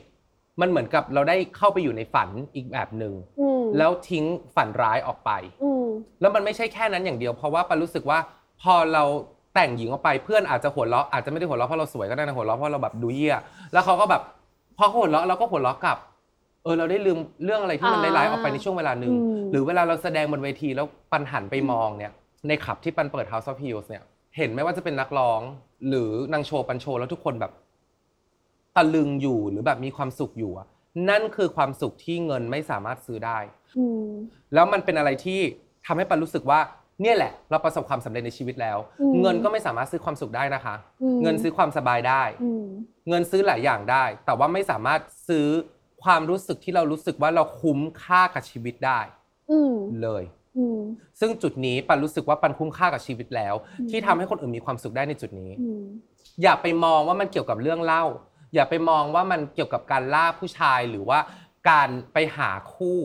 [0.62, 4.24] มันเหมือนกับเราได้เข้าไปอยู่ในฝันอีกแบบหนึ่งอืมแล้วทิ้ง
[4.56, 5.30] ฝันร้ายออกไป
[5.62, 5.86] อืม
[6.20, 8.18] แล้วมันไม่ใช่แค่นั้นอย่างเดียว เพราะว่าปันรู้สึกว่า
[8.62, 9.04] พอเรา
[9.54, 13.36] แต่งหญิงออกไปเพื่อนอาจจะหัวเราะอาจจะไม่ได้หัวเราะเพราะเราสวยก็ได้นะหัวเราะเพราะเราแบบดูเยี่ย
[13.72, 14.22] แล้วเขาก็แบบ
[14.78, 15.98] พอเขาหัวเราะเราก็หัวเราะกลับ
[16.64, 22.12] เออเราได้ลืมเรื่องอะไรที่มันอ่าร้ายๆออกไปในช่วงเวลาหนึ่ง อืม หรือเวลาเราแสดงบนเวทีแล้วปันหันไปมองเนี่ย
[22.48, 24.02] ในขับที่ปันเปิด House of Heels เนี่ย
[24.36, 25.40] เห็นไหมว่าจะเป็นนักร้อง
[25.88, 27.52] หรือนางโชว์ปันโชว์แล้วทุกคนแบบ
[28.76, 30.66] ตะลึงอยู่หรือแบบมีความสุขอยู่อะ
[31.08, 33.38] นั่นคือความสุขที่เงินไม่สามารถซื้อได้
[33.78, 34.06] อืม
[34.54, 35.40] แล้วมันเป็นอะไรที่
[35.86, 36.60] ทำให้ปันรู้สึกว่า
[37.02, 42.64] เนี่ยแหละ เราประสบความสำเร็จในชีวิตแล้ว อืม เงินก็ไม่สามารถซื้อความสุขได้นะคะอืมเงินซื้อความสบายได้อืม
[43.08, 45.46] เงินซื้อหลายอย่างได้ แต่ว่าไม่สามารถซื้อ
[46.02, 49.00] ความรู้สึกที่เรารู้สึกว่าเราคุ้มค่ากับชีวิตได้
[49.50, 50.24] อืมเลย
[50.58, 50.80] อืม
[51.20, 55.82] ซึ่งจุดนี้ปันรู้สึกว่าปันคุ้มค่ากับชีวิตแล้ว อืม ที่ทำให้คนอื่นมีความสุขได้ในจุดนี้ อืม
[56.42, 58.04] อย่าไปมองว่ามันเกี่ยวกับเรื่องเหล้า
[58.54, 61.18] อย่าไปมองว่ามันเกี่ยวกับการล่าผู้ชายหรือว่า
[61.70, 63.00] การไปหาคู่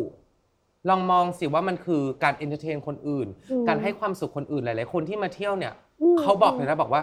[0.90, 7.02] ลองมองสิว่ามันคือการ entertain คนอื่น อืมการให้ความสุขคนอื่นหลาย ๆ คนที่มาเที่ยวเนี่ยอืม เขาบอกเลยนะบอกว่า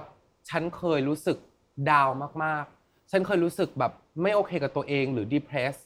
[0.49, 1.37] ฉันเคยรู้สึก
[1.91, 5.83] ดาวน์มาก ๆ ฉันเคยรู้สึกแบบไม่โอเคกับตัวเองหรือ depressed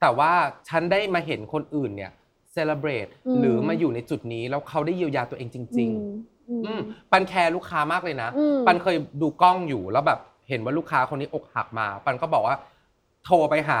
[0.00, 0.32] แต่ว่า
[0.68, 2.10] ฉันได้มาเห็นคนอื่นเนี่ย
[2.54, 5.90] celebrate อืม หรือมาอยู่ในจุดนี้แล้วเขาได้เยียวยาตัวเองจริง
[6.20, 10.18] ๆ อืม อืมปันแคร์ลูกค้ามากเลยนะ อืมปันเคยดูกล้องอยู่แล้วแบบ
[10.50, 12.56] เห็นว่าลูกค้าคนนี้อกหักมา ปันก็บอกว่า
[13.26, 13.80] โทรไปหา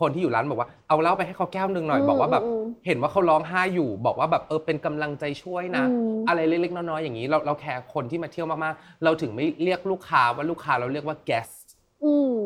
[0.00, 11.66] คนที่อยู่ร้านบอกว่าเอาเหล้าไปให้เขาแก้วหนึ่งหน่อย อืมบอกว่าแบบอืมเห็นว่าเขาร้องไห้อยู่ บอกว่าแบบเออเป็นกำลังใจช่วยนะ อืม อะไรเล็กๆน้อยๆอย่างนี้ เราเราแคร์คนที่มาเที่ยวมากๆ เราถึงไม่เรียกลูกค้าว่าลูกค้าเราเรียกว่า guest
[12.04, 12.38] อืม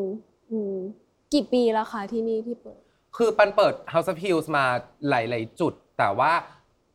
[0.51, 0.75] อืม
[1.33, 2.79] กี่ปีแล้วคะที่นี่ที่เปิด
[3.17, 4.65] คือปันเปิด House of Hills มา
[5.09, 6.31] หลาย ๆ จุด แต่ว่า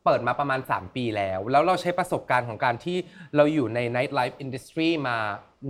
[0.05, 2.97] เปิดมาประมาณ 3 ปีแล้ว แล้วเราใช้ประสบการณ์ของการที่
[3.35, 5.17] เราอยู่ใน night life industry มา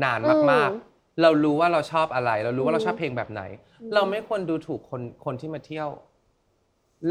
[0.04, 0.19] นาน
[0.52, 0.88] มาก อืม ๆ
[1.22, 3.42] เรารู้ว่าเราชอบอะไร เรารู้ว่าเราอืมชอบเพลงแบบไหน
[3.82, 5.90] อืมเราไม่ควรดูถูกคนคนที่มาเที่ยว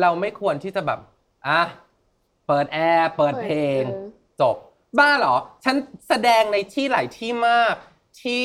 [0.01, 1.01] เราไม่ควรที่จะแบบ
[1.47, 1.61] อะ
[2.47, 4.07] เปิดแอร์เปิดเพลงออ
[4.40, 4.57] จบ
[4.99, 5.77] บ้าเหรอ ฉัน
[6.09, 7.75] แสดงในที่หลายที่มาก
[8.23, 8.44] ที่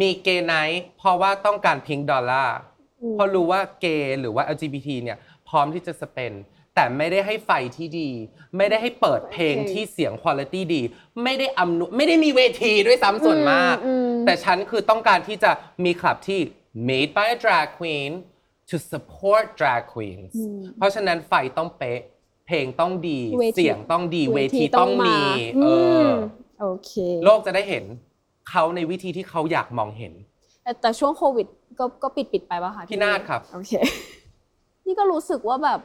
[0.00, 2.56] มีเกย์ไนท์เพราะว่าต้องการพิงดอลลาร์
[3.02, 6.32] อืมเพราะรู้ว่าเกย์หรือว่า LGBT เนี่ย พร้อมที่จะสเปน
[6.74, 8.10] แต่ไม่ได้ให้ไฟที่ดี
[8.56, 10.82] ไม่ได้ให้เปิดเพลงโอเคที่เสียงคุณภาพดี
[11.22, 15.50] ไม่ได้อำนวยไม่ได้มีเวทีด้วยซ้ำส่วนมากอืมแต่ฉันคือต้องการที่จะ
[15.84, 16.40] มีคลับที่
[16.88, 18.10] made by a drag queen
[18.70, 22.00] to support drag queens อืมเพราะฉะนั้นไฟต้องเป๊ะ
[22.46, 25.18] เพลงต้องดี เวทีเสียงต้องดี เวทีต้องมี
[25.56, 25.66] อืเอ
[26.02, 26.12] อม
[26.60, 26.92] โอเค
[27.24, 27.84] โลกจะได้เห็น
[28.50, 30.12] เขาในวิธีที่เขาอยากมองเห็น
[30.62, 31.46] แต่แต่ช่วงโควิด
[31.78, 33.72] ก็ก็ปิดปิดไปป่ะคะพี่นาฏครับ โอเค
[34.86, 35.80] นี่ก็รู้สึกว่าแบบ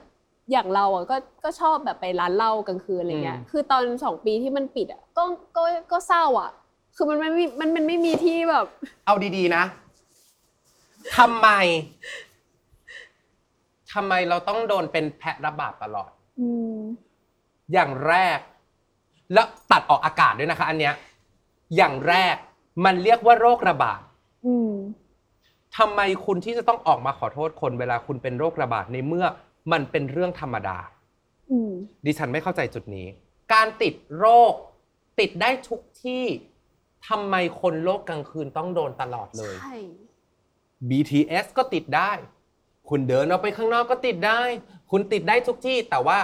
[0.51, 5.23] อย่างเราอะก็ก็ชอบแบบไปร้านเหล้ากลางคืนอะไรเงี้ยอืมคือตอนสองปีที่มันปิดอะก็
[5.55, 6.51] ก็ก็เศร้าอะ
[6.95, 8.65] คือมันไม่มีมันมันไม่มีที่แบบ
[9.05, 9.63] เอาดีๆนะ
[11.17, 11.47] ทำไม
[13.93, 16.77] ทำไมเราต้องโดนเป็นแพะระบาดตลอด อืม
[17.73, 18.39] อย่างแรก
[19.33, 20.93] แล้วตัดออกอากาศด้วยนะคะ อันเนี้ย
[21.77, 22.35] อย่างแรก
[22.85, 24.01] มันเรียกว่าโรคระบาด
[24.45, 24.73] อืม
[25.77, 29.25] ทำไมคุณที่จะต้องออกมาขอโทษคนเวลาคุณเป็นโรคระบาดในเมื่อ
[29.71, 30.77] มันเป็นเรื่องธรรมดา
[31.51, 31.71] อืม
[32.05, 33.07] ดิฉันไม่เข้าใจจุดนี้
[33.53, 34.53] การติดโรค
[35.19, 36.25] ติดได้ทุกที่
[37.07, 39.75] ทำไมคนโลกกลางคืนต้องโดนตลอดเลย ใช่
[40.89, 42.11] BTS ก็ติดได้
[42.89, 44.41] คุณเดินออกไปข้างนอกก็ติดได้
[44.91, 46.19] คุณติดได้ทุกที่ แต่ว่า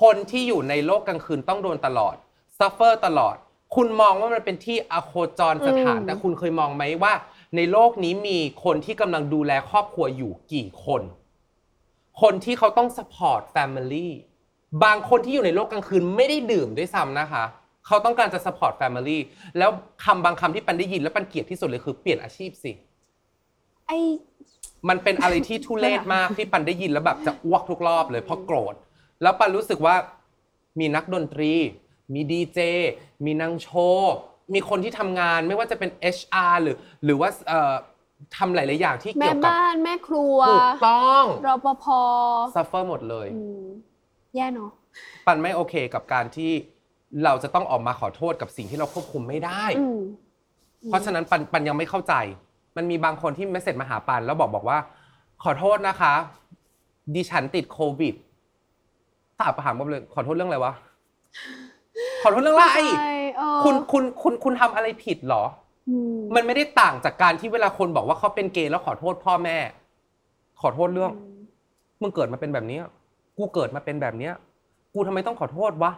[0.00, 2.16] คนที่อยู่ในโลกกลางคืนต้องโดนตลอด
[2.58, 3.36] suffer ตลอด
[3.74, 7.12] คุณมองว่ามันเป็นที่อโคจรสถานอืมแต่คุณเคยมองไหมว่า
[7.56, 11.02] ในโลกนี้มีคนที่กำลังดูแลครอบครัวอยู่กี่คน
[12.22, 14.08] คนที่เขาต้อง support family
[14.84, 17.44] บางคนที่อยู่ในโลกกลางคืนไม่ได้ดื่มด้วยซ้ำนะคะ
[17.86, 19.18] เขาต้องการจะ support family
[19.58, 19.70] แล้ว
[20.04, 22.72] คำบางคำที่ปันได้ยินแล้วปันเกลียดที่สุดเลยคือเปลี่ยนอาชีพสิ
[23.86, 23.90] ไอ
[24.88, 28.74] มันเป็นอะไรที่ทุเรศมากที่ปันได้ยินแล้วแบบจะอ้วกทุกรอบเลยเพราะโกรธ
[29.22, 29.94] แล้วปันรู้สึกว่า
[30.80, 31.52] มีนักดนตรี
[32.14, 32.58] มีดีเจ
[33.24, 34.14] มีนางโชว์
[34.54, 37.74] มีคนที่ทำงานไม่ว่าจะเป็น HR หรือหรือว่าเอ่อ
[38.36, 41.84] ทำหลาย ๆ อย่างที่แม่เกี่ยวกับบ้านแม่ครัวถูกต้องรปภ
[42.54, 43.64] suffer หมดเลย อืม
[44.34, 44.70] แย่เนาะ
[45.26, 46.50] ปันไม่โอเคกับการที่
[47.24, 50.00] เราจะต้องออกมาขอโทษกับสิ่งที่เราควบคุมไม่ได้ อืม
[50.86, 52.14] เพราะฉะนั้นปันปันยังไม่เข้าใจ
[52.76, 54.78] มันมีบางคนที่เมสเซจมาหาปันแล้วบอกบอกว่า
[55.42, 56.14] ขอโทษนะคะ
[57.14, 58.14] ดิฉันติดโควิด
[59.38, 60.72] ถามถามว่าเลย ขอโทษเรื่องอะไรวะ
[62.22, 65.63] ขอโทษเรื่องอะไร ใช่เออ คุณคุณคุณคุณทำอะไรผิดเหรออื
[66.16, 69.56] มมันไม่ได้ต่างจากการที่เวลาคนบอกว่าเขาเป็นเกย์แล้วขอโทษพ่อแม่
[70.60, 71.12] ขอโทษเรื่อง
[72.02, 72.82] มึงเกิดมาเป็นแบบเนี้ย
[73.38, 74.34] กูเกิดมาเป็นแบบเนี้ย
[74.94, 75.92] กูทำไมต้องขอโทษวะ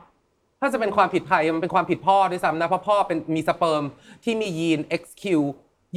[0.60, 3.84] ถ้าจะเป็นความผิดใครมันเป็นความผิดพ่อด้วยซ้ำนะเพราะพ่อเป็นมีสเปิร์ม
[4.24, 5.24] ที่มียีน XQ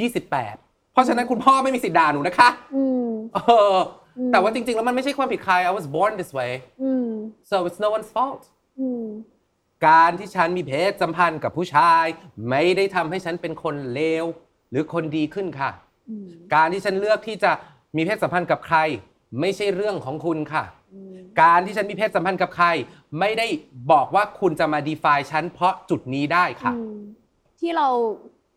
[0.10, 3.38] 28 เพราะฉะนั้นคุณพ่อไม่มีสิทธิ์ด่าหนูนะคะอืมเอ
[3.76, 3.78] อ
[4.18, 7.08] อมแต่ว่าจริงๆ แล้วมันไม่ใช่ความผิดใคร I was born this way อืม
[7.50, 8.44] so it's no one's fault
[8.80, 9.04] อืม
[9.88, 12.06] การที่ฉันมีเพศสัมพันธ์กับผู้ชาย
[12.50, 14.26] ไม่ได้ทำให้ฉันเป็นคนเลว
[14.72, 15.70] หรือคนดีขึ้นค่ะ
[16.10, 17.52] อืมการที่ฉันเลือกที่จะ
[17.96, 18.78] มีเพศสัมพันธ์กับใคร
[19.40, 20.64] ไม่ใช่เรื่องของคุณค่ะ
[20.94, 22.68] อืมการที่ฉันมีเพศสัมพันธ์กับใคร
[23.20, 23.48] ไม่ได้
[23.92, 26.98] บอกว่าคุณจะมา define ฉันเพราะจุดนี้ได้ค่ะ อืม
[27.60, 27.88] ที่เรา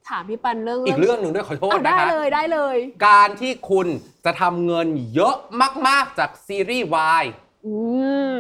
[0.08, 2.76] ถามพี่ปันเรื่องอีกเรื่องหนึ่งด้วยขอโทษอะนะได้คะ เลยได้เลย
[3.08, 3.86] การที่คุณ
[4.24, 5.36] จะทำเงินเยอะ
[5.88, 7.24] มาก ๆ จากซีรีส์วาย
[7.66, 7.74] อื
[8.34, 8.36] ม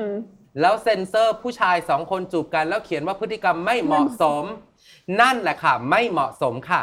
[0.60, 4.44] แล้วเซ็นเซอร์ผู้ชายสองคนจูบกันแล้วเขียนว่าพฤติกรรมไม่เหมาะสม
[5.20, 6.82] นั่นแหละค่ะ ไม่เหมาะสมค่ะ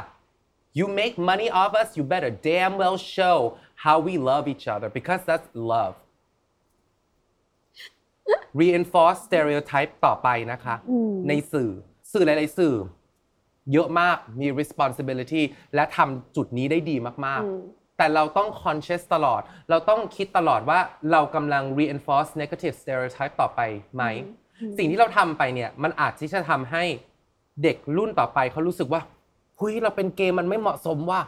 [0.77, 3.37] you make money off us you better damn well show
[3.83, 5.95] how we love each other because that's love
[8.59, 11.71] reinforce stereotype ต่อไปนะคะอืมในสื่อ
[12.11, 12.75] สื่อหลาย ๆ สื่อ
[13.73, 15.41] เยอะมากมี responsibility
[15.75, 20.79] และทำจุดนี้ได้ดีมากอืมๆ แต่เราต้อง conscious ตลอด เราต้องคิดตลอดว่า
[21.11, 23.59] เรากำลัง reinforce negative stereotype ต่อไป
[23.95, 24.03] ไหม
[24.77, 26.83] สิ่งที่เราทำไปเนี่ยมันอาจที่จะทำให้
[27.63, 29.01] เด็กรุ่นต่อไปเขารู้สึกว่า
[29.57, 31.21] เฮ้ยเราเป็นเกย์มันไม่เหมาะสมว่ะ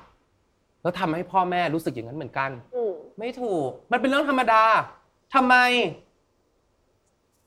[0.82, 4.64] แล้วทำให้พ่อแม่รู้สึกอย่างนั้นเหมือนกันอืมไม่ถูก มันเป็นเรื่องธรรมดา
[5.34, 5.56] ทำไม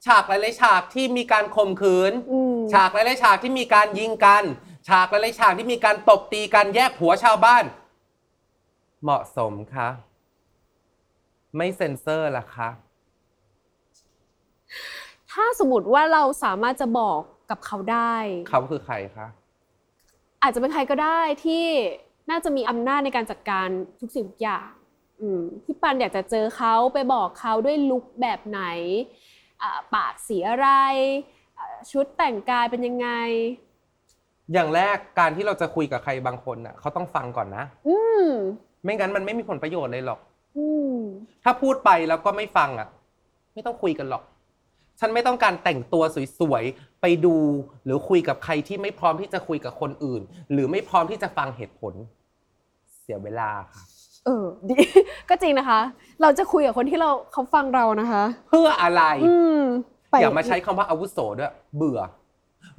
[0.07, 4.45] ฉากหลายๆฉากที่มีการข่มขืนอืมฉากหลายๆฉากที่มีการยิงกัน
[4.89, 7.65] ฉากหลายๆฉากที่มีการตบตีกันแยกผัวชาวบ้าน
[9.05, 9.89] เหมาะสมคะ
[11.57, 12.69] ไม่เซ็นเซอร์ล่ะคะ
[15.33, 18.15] ถ้าสมมติว่าเราสามารถจะบอกกับเขาได้
[18.51, 19.27] เขาคือใครคะ
[20.43, 21.65] อาจจะเป็นใครก็ได้ที่
[22.31, 23.69] น่าจะมีอำนาจในการจัดการ
[24.01, 24.69] ทุกสิ่งทุกอย่าง
[25.21, 28.63] อืมพี่ปันอยากจะเจอเขาไปบอกเขาด้วยลุคแบบไหน
[29.63, 30.69] อ่าปากสีอะไร
[31.59, 33.09] อ่าชุดแต่งกายเป็นยังไง
[34.53, 38.27] อย่างแรกการที่เราจะคุยกับใครบางคนน่ะเขาต้องฟังก่อนนะ อืม
[38.85, 40.21] ไม่งั้นมันไม่มีผลประโยชน์เลยหรอก
[40.59, 40.99] อืม
[41.45, 42.89] ถ้าพูดไปแล้วก็ไม่ฟังอะ
[43.55, 44.23] ไม่ต้องคุยกันหรอก
[45.01, 46.03] ฉันไม่ต้องการแต่งตัว
[46.41, 47.37] สวยๆ ไปดู
[47.85, 51.95] หรือคุยกับใครที่ไม่พร้อมที่จะคุยกับคนอื่น หรือไม่พร้อมที่จะฟังเหตุผล
[53.01, 53.83] เสียเวลาค่ะ
[54.25, 54.75] เออดี
[55.29, 55.81] ก็จริงนะคะ
[56.23, 59.61] เราจะคุยกับคนที่เราเขาฟังเรานะคะ เพื่ออะไร อืม
[60.11, 62.01] ไปอย่ามาใช้คำว่าอาวุโสด้วย เบื่อ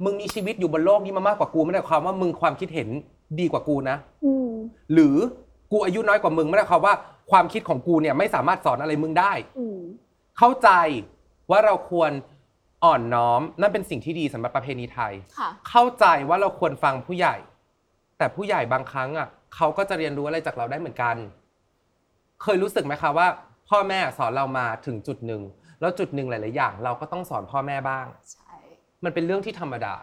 [0.04, 2.88] มึงมีชีวิตอยู่บนโลกนี้มามากกว่ากูไม่ได้ความว่ามึงความคิดเห็น
[3.40, 4.48] ดีกว่ากูนะ อืม
[4.92, 5.16] หรือ
[5.70, 6.94] กูอายุน้อยกว่ามึงไม่ได้ความว่า
[7.30, 9.80] ความคิดของกูเนี่ยไม่สามารถสอนอะไรมึงได้ อืม
[10.38, 10.68] เข้าใจ
[11.50, 12.12] ว่าเราควร
[12.84, 17.36] อ่อนน้อม นั่นเป็นสิ่งที่ดีสำหรับประเพณีไทย ค่ะ เข้าใจว่าเราควรฟังผู้ใหญ่
[18.18, 21.16] แต่ผู้ใหญ่บางครั้งอะเขาก็จะเรียนรู้อะไรจากเราได้เหมือนกัน
[22.42, 23.26] เคยรู้สึกไหมคะว่า
[23.68, 25.42] พ่อแม่สอนเรามาถึงจุดหนึ่ง
[25.80, 28.54] แล้วจุดหนึ่งหลาย ๆ อย่าง เราก็ต้องสอนพ่อแม่บ้าง ใช่
[29.04, 29.94] มันเป็นเรื่องที่ธรรมดา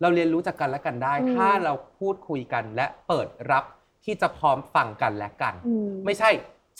[0.00, 3.64] เราเรียนรู้จากกันและกันได้ อืม ถ้าเราพูดคุยกันและเปิดรับ
[4.04, 6.30] ที่จะพร้อมฟังกันและกัน อืม ไม่ใช่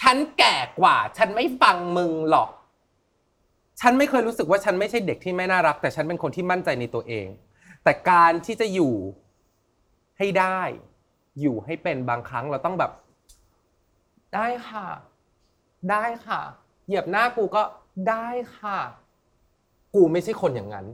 [0.01, 2.51] ฉันแก่กว่า ฉันไม่ฟังมึงหรอก
[3.81, 7.27] ฉันไม่เคยรู้สึกว่าฉันไม่ใช่เด็กที่ไม่น่ารัก แต่ฉันเป็นคนที่มั่นใจในตัวเอง
[7.85, 8.95] แต่การที่จะอยู่
[10.19, 10.61] ให้ได้
[11.41, 12.93] อยู่ให้เป็นบางครั้งเราต้องแบบ
[14.35, 14.87] ได้ค่ะ
[15.91, 16.41] ได้ค่ะ
[16.87, 17.63] เหยียบหน้ากูก็
[18.09, 18.29] ได้
[18.59, 18.79] ค่ะ
[19.95, 20.87] กูไม่ใช่คนอย่างนั้น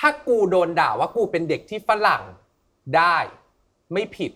[0.00, 2.22] ถ้ากูโดนด่าว่ากูเป็นเด็กที่ฝรั่ง
[2.96, 3.16] ได้
[3.92, 4.32] ไม่ผิด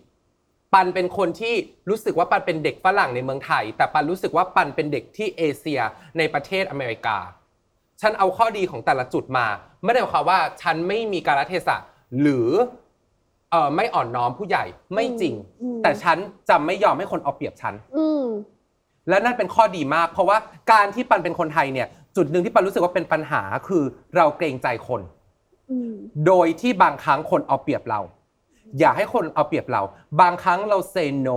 [0.75, 1.55] ปันเป็นคนที่
[1.89, 5.81] รู้สึกว่าปันเป็นเด็กฝรั่งในเมืองไทย แต่ปันรู้สึกว่าปันเป็นเด็กที่เอเชีย
[6.19, 7.19] ในประเทศอเมริกา
[8.01, 9.47] ฉันเอาข้อดีของแต่ละจุดมา
[9.85, 11.77] ไม่ได้หมายความว่าฉันไม่มีการเทศะ
[12.21, 12.49] หรือ
[13.51, 18.25] เออไม่อ่อนน้อมผู้ใหญ่ไม่จริง อืม แต่ฉันจะไม่ยอมให้คนเอาเปรียบฉัน อืม
[19.09, 20.37] และนั่นเป็นข้อดีมาก เพราะว่า
[20.73, 23.83] การที่ปันเป็นคนไทยเนี่ย จุดหนึ่งที่ปันรู้สึกว่าเป็นปัญหาคือ
[24.17, 25.01] เราเกรงใจคน
[25.71, 25.93] อืม
[26.27, 28.01] โดยที่บางครั้งคนเอาเปรียบเรา
[28.79, 29.83] อย่าให้คนเอาเปรียบเรา
[30.21, 31.29] บางครั้งเราเซโน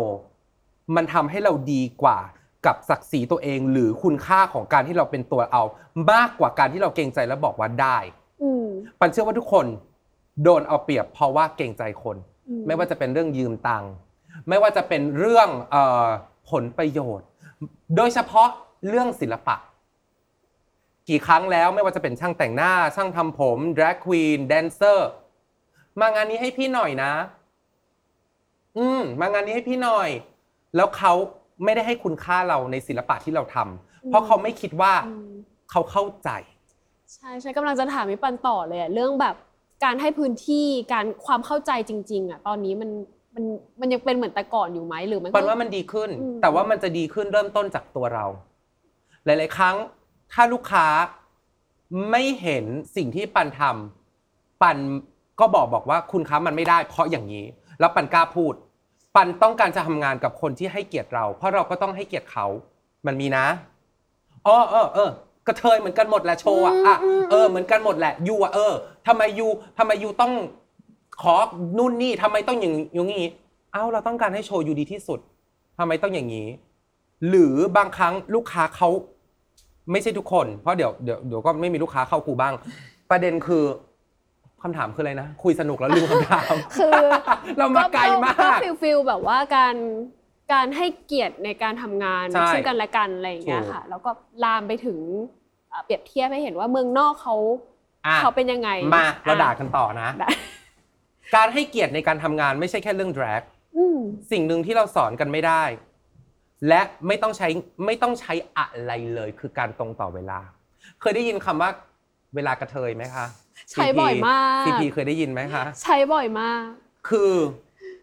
[0.96, 2.20] มันทำให้เราดีกว่า
[2.66, 5.64] กับศักดิ์ศรีตัวเองหรือคุณค่าของการที่เราเป็นตัวเอา
[6.12, 7.98] มากกว่าการที่เราเกรงใจแล้วบอกว่าได้
[8.44, 8.68] อืม
[9.00, 9.66] ปันเชื่อว่าทุกคน
[10.44, 12.18] โดนเอาเปรียบเพราะว่าเกรงใจคน
[12.50, 13.92] อืมไม่ว่าจะเป็นเรื่องยืมตังค์
[14.50, 16.08] ไม่ว่าจะเป็นเรื่องเออ
[16.50, 17.28] ผลประโยชน์
[17.96, 18.50] โดยเฉพาะ
[18.88, 19.56] เรื่องศิลปะ
[21.10, 25.00] กี่ครั้งแล้วไม่ว่าจะเป็นช่างแต่งหน้า ช่างทำผม drag queen dancer
[26.02, 27.12] มางานนี้ให้พี่หน่อยนะ
[28.78, 30.10] อืม มางานนี้ให้พี่หน่อย
[30.76, 31.14] แล้วเขา
[31.64, 35.32] ไม่ได้ให้คุณค่าเราในศิลปะที่เราทำเพราะเขาไม่คิดว่าอืม
[35.72, 36.30] เขาเข้าใจ
[37.14, 39.36] ใช่ใช่กำลังจะถามพี่ปันต่อเลยอะเรื่องแบบ
[39.84, 42.90] การให้พื้นที่การความเข้าใจจริง ๆอะตอนนี้มัน
[43.36, 43.44] มัน
[43.80, 48.26] มันยังเป็นเหมือนแต่ก่อนอยู่ไหมหรือมันก็ปันว่ามันดีขึ้น อืม แต่ว่ามันจะดีขึ้นเริ่มต้นจากตัวเรา
[49.26, 49.76] หลาย ๆ ครั้ง
[50.34, 50.88] ถ้าลูกค้า
[52.12, 54.78] ไม่เห็นสิ่งที่ปันทำปัน
[55.40, 57.46] ก็บอกบอกว่าคุณคะมันไม่ได้เพราะอย่างนี้
[57.80, 58.54] แล้วปันกล้าพูด
[59.16, 62.46] ปันต้องการจะทำงานกับคนที่ให้เกียรติเรา เพราะเราก็ต้องให้เกียรติเขา
[63.08, 63.46] มันมีนะ
[64.48, 65.10] อ๋อเออเออ
[65.48, 66.98] กระเทยเหมือนกันหมดแหละโชว์อะอะ
[67.32, 68.74] เออเหมือนกันหมดแหละยูอะเออ
[69.08, 69.48] ทำไมยู
[69.78, 70.34] ทำไมยูต้อง
[71.22, 71.36] ขอ
[71.78, 73.26] นู่นนี่ทำไมต้องอย่างอย่างนี้
[73.74, 75.20] เอ้าเราต้องการให้โชว์ยูดีที่สุด
[75.78, 76.48] ทำไมต้องอย่างนี้
[77.28, 78.90] หรือบางครั้งลูกค้าเขา
[79.92, 82.54] ไม่ใช่ทุกคน เพราะเดี๋ยวเดี๋ยวเดี๋ยวก็ไม่มีลูกค้าเข้ากูบ้าง
[83.12, 83.64] ประเด็นคือ
[84.64, 87.00] คำถามคืออะไรนะ คุยสนุกแล้วลืมคำถาม คือ
[87.58, 89.76] เรามาไกลมากfeel feel แบบว่าการ
[90.54, 94.12] การให้เกียรติในการทำงานใช่ซึ่งกันและกันอะไรอย่างเงี้ยถูก ค่ะ แล้วก็
[94.44, 95.00] ลามไปถึง
[95.70, 97.36] เอ่อเปรียบเทียบให้เห็นว่าเมืองนอกเขา
[98.06, 100.30] อะเขาเป็นยังไงมาเราอะด่ากันต่อนะ ได้
[101.36, 103.44] การให้เกียรติในการทำงานไม่ใช่แค่เรื่อง drag
[103.78, 104.00] อืม
[104.32, 105.64] สิ่งหนึ่งที่เราสอนกันไม่ได้
[106.68, 107.48] และไม่ต้องใช้
[107.86, 110.40] ไม่ต้องใช้อะไรเลย คือการตรงต่อเวลา
[111.02, 111.70] เคยได้ยินคำว่า
[112.36, 113.26] เวลากระเทยไหมคะ
[113.72, 116.64] ใช้บ่อยมากซีพีเคยได้ยินไหมคะ ใช้บ่อยมาก
[117.10, 117.32] คือ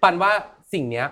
[0.03, 0.33] ปันว่า
[0.73, 1.07] สิ่งเนี้ย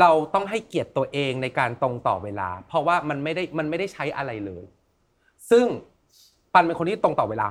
[0.00, 4.64] เราต้องให้เกียรติตัวเองในการตรงต่อเวลา เพราะว่ามันไม่ได้มันไม่ได้ใช้อะไรเลย
[5.50, 5.66] ซึ่ง
[6.54, 7.48] ปันเป็นคนที่ตรงต่อเวลา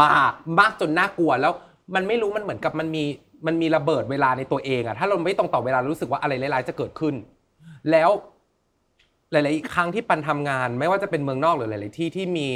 [0.00, 1.52] มากมากจนน่ากลัวแล้ว
[1.94, 3.04] มันไม่รู้มันเหมือนกับมันมี
[3.46, 7.14] มันมีระเบิดเวลาในตัวเองอะถ้าเราไม่ตรงต่อเวลารู้สึกว่าอะไรร้ายๆจะเกิดขึ้น
[7.90, 8.10] แล้ว
[9.32, 12.48] หลาย ๆ ครั้งที่ปันทำงาน ไม่ว่าจะเป็นเมืองนอกหรือหลาย ๆ ที่ที่มี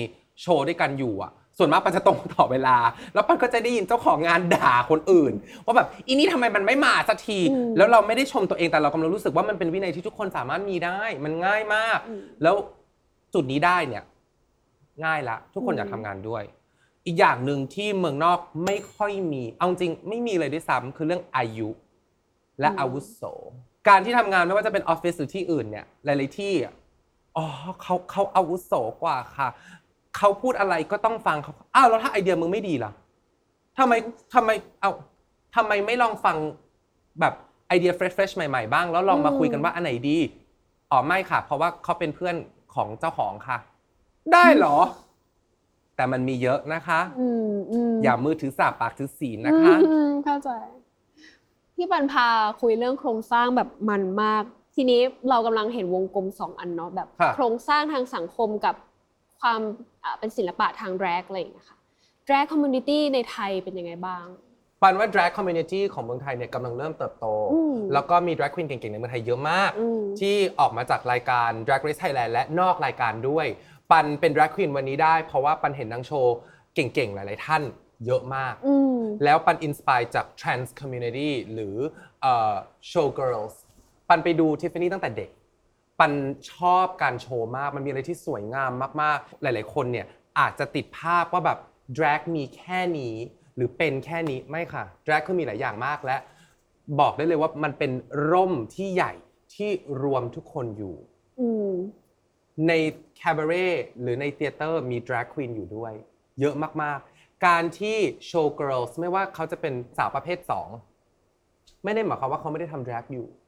[0.43, 2.77] โชว์ด้วยกันอยู่อะ ส่วนมากปันจะตรงต่อเวลา
[3.15, 5.33] แล้วปันก็จะได้ยินเจ้าของงานด่าคนอื่น
[5.65, 12.55] ว่าแบบอีนี่ทำไมมันไม่มาสักทีอืมแล้วเราไม่ได้ชมตัวเองแต่เรากำลังรู้สึกว่ามันเป็นวินัยที่ทุกคนสามารถมีได้ มันง่ายมากอืมแล้ว
[13.35, 14.05] จุดนี้ได้เนี่ย
[15.05, 16.43] ง่ายละ ทุกคนอืมอยากทำงานด้วย
[17.07, 21.71] อีกอย่างหนึ่งที่เมืองนอกไม่ค่อยมี เอาจริงไม่มีเลยด้วยซ้ำคือเรื่องอายุ
[22.61, 23.23] และอาวุโส
[23.89, 26.75] การที่ทำงานไม่ว่าจะเป็นออฟฟิศหรือที่อื่นเนี่ยหลายๆที่อะ
[27.37, 27.47] อ๋อ
[27.83, 29.49] เขาเขาอาวุโสกว่าค่ะ
[30.17, 32.93] เขาพูดอะไรก็ต้องฟังเขาอ้าวแล้วถ้าไอเดียมึงไม่ดีล่ะ
[33.79, 33.93] ทำไม
[34.35, 34.51] ทำไม
[34.81, 34.91] เอา
[35.57, 36.37] ทำไมไม่ลองฟัง
[37.21, 37.35] แบบ
[37.69, 40.19] ไอเดียเฟรชๆใหม่ๆบ้าง แล้วลองมาคุยกันว่าอันไหนดี
[40.91, 42.37] อ๋อไม่ค่ะ เพราะว่าเขาเป็นเพื่อน
[42.75, 43.59] ของเจ้าของค่ะ
[44.33, 44.77] ได้เหรอ
[45.97, 50.51] แต่มันมีเยอะนะคะอืมอืมอย่ามือถือสาปากถือศีลนะคะอืมเข้าใจ
[51.75, 52.29] พี่ปันพา
[52.61, 54.43] คุยเรื่องโครงสร้างแบบมันมาก
[54.75, 58.75] ทีนี้เรากำลังเห็นวงกลมสองอันเนาะแบบค่ะโครงสร้างทางสังคมกับ
[59.41, 59.61] ความ
[60.05, 61.79] อ่าเป็นศิลปะทางแดรกอะไรอย่างเงี้ยค่ะ
[62.27, 64.27] drag community ในไทยเป็นยังไงบ้าง
[64.83, 73.47] ปันว่า drag community ของเมืองไทยเนี่ยกำลังเริ่มเติบโต อืมแล้วก็มี drag queen เก่งๆ ในเมืองไทยเยอะมาก อืม ที่ออกมาจากรายการ drag race Thailand และนอกรายการด้วย
[73.91, 76.35] ปันเป็น drag queen วันนี้ได้ เพราะว่าปันเห็นนางโชว์
[76.75, 77.63] เก่งๆ หลายๆ ท่าน
[78.07, 81.77] เยอะมาก อืม แล้วปันอินสปายจาก trans community หรือ
[82.23, 82.55] เอ่อ
[82.91, 83.55] show girls
[84.09, 85.31] ปันไปดูทิฟฟานี่ตั้งแต่เด็ก
[85.99, 86.13] ปัน
[86.53, 88.71] ชอบการโชว์มาก มันมีอะไรที่สวยงาม
[89.03, 90.07] มากๆ หลาย ๆ คนเนี่ย
[90.39, 91.59] อาจจะติดภาพว่าแบบ
[91.97, 93.15] drag มีแค่นี้
[93.57, 96.17] หรือเป็นแค่นี้ไม่ค่ะ drag คือมีหลายอย่างมากและ
[97.01, 97.93] บอกได้เลยว่ามันเป็น
[98.31, 99.13] ร่มที่ใหญ่
[99.55, 99.71] ที่
[100.03, 100.97] รวมทุกคนอยู่
[101.41, 101.73] อืม
[102.69, 102.73] ใน
[103.17, 103.69] แคบเร่
[104.01, 105.93] หรือในเทเตอร์มี drag queen อยู่ด้วย
[106.41, 110.39] เยอะมากๆ การที่โชว์ girls ไม่ว่าเขาจะเป็นสาวประเภท
[111.13, 113.46] 2 ไม่ได้หมายความว่าเขาไม่ได้ทำ drag อยู่อืม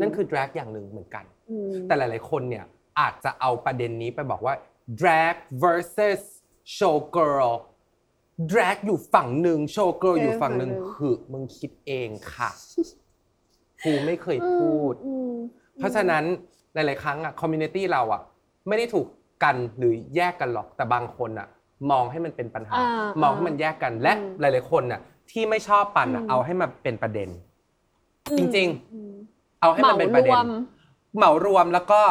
[0.00, 1.24] นั่นคือ drag อย่างหนึ่งเหมือนกัน
[1.72, 2.64] มแต่หลาย ๆ คนเนี่ย
[3.00, 4.54] อาจจะเอาประเด็นนี้ไปบอกว่า
[5.00, 6.22] drag versus
[6.76, 7.54] show girl
[8.52, 12.50] drag อยู่ฝั่งหนึ่ง show girl อยู่ฝั่งหนึ่งคือมึงคิดเองค่ะ
[13.84, 15.34] กูไม่เคยพูดอืม
[15.78, 16.24] เพราะฉะนั้น
[16.74, 18.22] หลาย ๆ ครั้งอะ community เราอะ
[18.68, 19.06] ไม่ได้ถูก
[19.44, 21.48] กันหรือแยกกันหรอกแต่บางคนอะ
[21.90, 27.28] มองให้มันเป็นปัญหาอ่ามองให้มันแยกกันและอืมหลาย ๆ คนอะที่ไม่ชอบปันอะอืมเอาให้มันเป็นประเด็น
[28.30, 29.12] อืมจริงอืม
[29.66, 30.46] เอาให้มันเป็นประเด็เหนมารวม
[31.16, 32.02] เหมารวมแล้วก็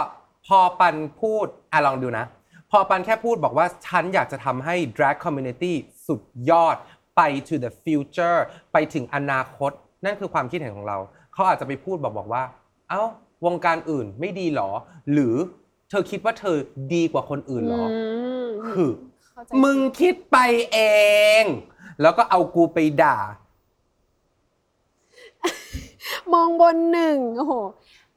[0.47, 2.25] พอปันพูดอะลองดูนะ
[2.71, 5.73] พอปันแค่พูดบอกว่า ฉันอยากจะทำให้ drag community
[6.07, 6.75] สุดยอด
[7.15, 8.39] ไป to the future
[8.73, 9.71] ไปถึงอนาคต
[10.03, 10.97] นั่นคือความคิดเห็นของเรา
[11.33, 12.43] เขาอาจจะไปพูดบอกบอกว่า
[12.89, 13.03] เอ้า
[13.45, 14.71] วงการอื่นไม่ดีหรอ
[15.11, 15.35] หรือ
[15.89, 16.57] เธอคิดว่าเธอ
[16.93, 17.89] ดีกว่าคนอื่นหรออม
[18.69, 18.89] คือ
[19.25, 20.37] เข้าใจมึงคิดไป
[20.73, 20.79] เอ
[21.41, 21.43] ง
[22.01, 23.17] แล้วก็เอากูไปด่า
[26.35, 27.53] มองบนหนึ่งโอ้โห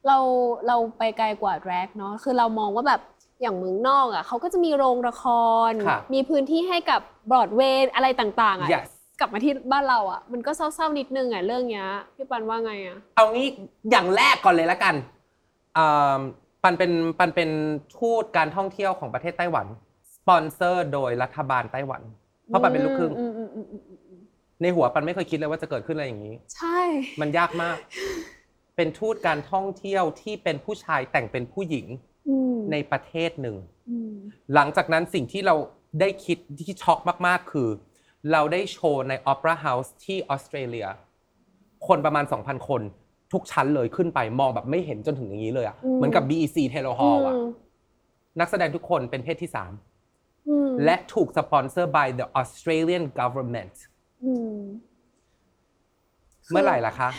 [0.07, 0.18] เรา
[0.66, 3.00] เราไปไกลกว่าแร็กเนาะคือเรามองว่าแบบ
[3.42, 5.24] อย่างเมืองนอกอะเขาก็จะมีโรงละค
[5.70, 7.00] ร ค่ะมีพื้นที่ให้กับ
[7.31, 8.88] บรอดเวย์อะไรต่างๆอะ yes
[9.20, 13.48] กลับมาที่บ้านเราอะ มันก็เศร้าๆนิดนึงอะเรื่องเนี้ยพี่ปันว่าไงอะ เอางี้
[13.90, 14.94] อย่างแรกก่อนเลยละกัน
[15.76, 16.18] อ่า
[16.62, 17.50] ปันเป็นปันเป็น
[17.96, 19.66] ทูตการท่องเที่ยวของประเทศไต้หวัน
[20.16, 22.02] สปอนเซอร์โดยรัฐบาลไต้หวัน
[22.46, 23.38] เพราะปันเป็นลูกครึ่ง อืมอืมอืมอืมอืมอืม
[24.62, 26.81] ในหัวปันไม่เคยคิดเลยว่าจะเกิดขึ้นอะไรอย่างนี้ ใช่
[27.21, 27.77] มันยากมาก
[28.77, 31.87] เป็นทูตการท่องเที่ยวที่เป็นผู้ชายแต่งเป็นผู้หญิง
[32.29, 33.57] อืมในประเทศหนึ่ง
[33.90, 34.12] อืม
[34.55, 35.55] หลังจากนั้นสิ่งที่เรา
[36.01, 37.68] ได้คิดที่ช็อกมากๆ คือ
[38.33, 40.87] เราได้โชว์ใน Opera House ที่ออสเตรเลีย
[41.87, 42.83] คนประมาณ 2,000 คน
[43.33, 47.49] ทุกชั้นเลยขึ้นไปมองแบบไม่เห็นจนถึงอย่างนี้เลยอะเหมือนกับ BEC Taylor Hall อะอืม
[48.40, 49.51] นักแสดงทุกคนเป็นเพศที่
[50.49, 53.98] อืม3และถูกสปอนเซอร์ by the Australian government อื
[54.57, 54.61] ม
[56.50, 57.11] เมื่อไหร่ล่ะคะ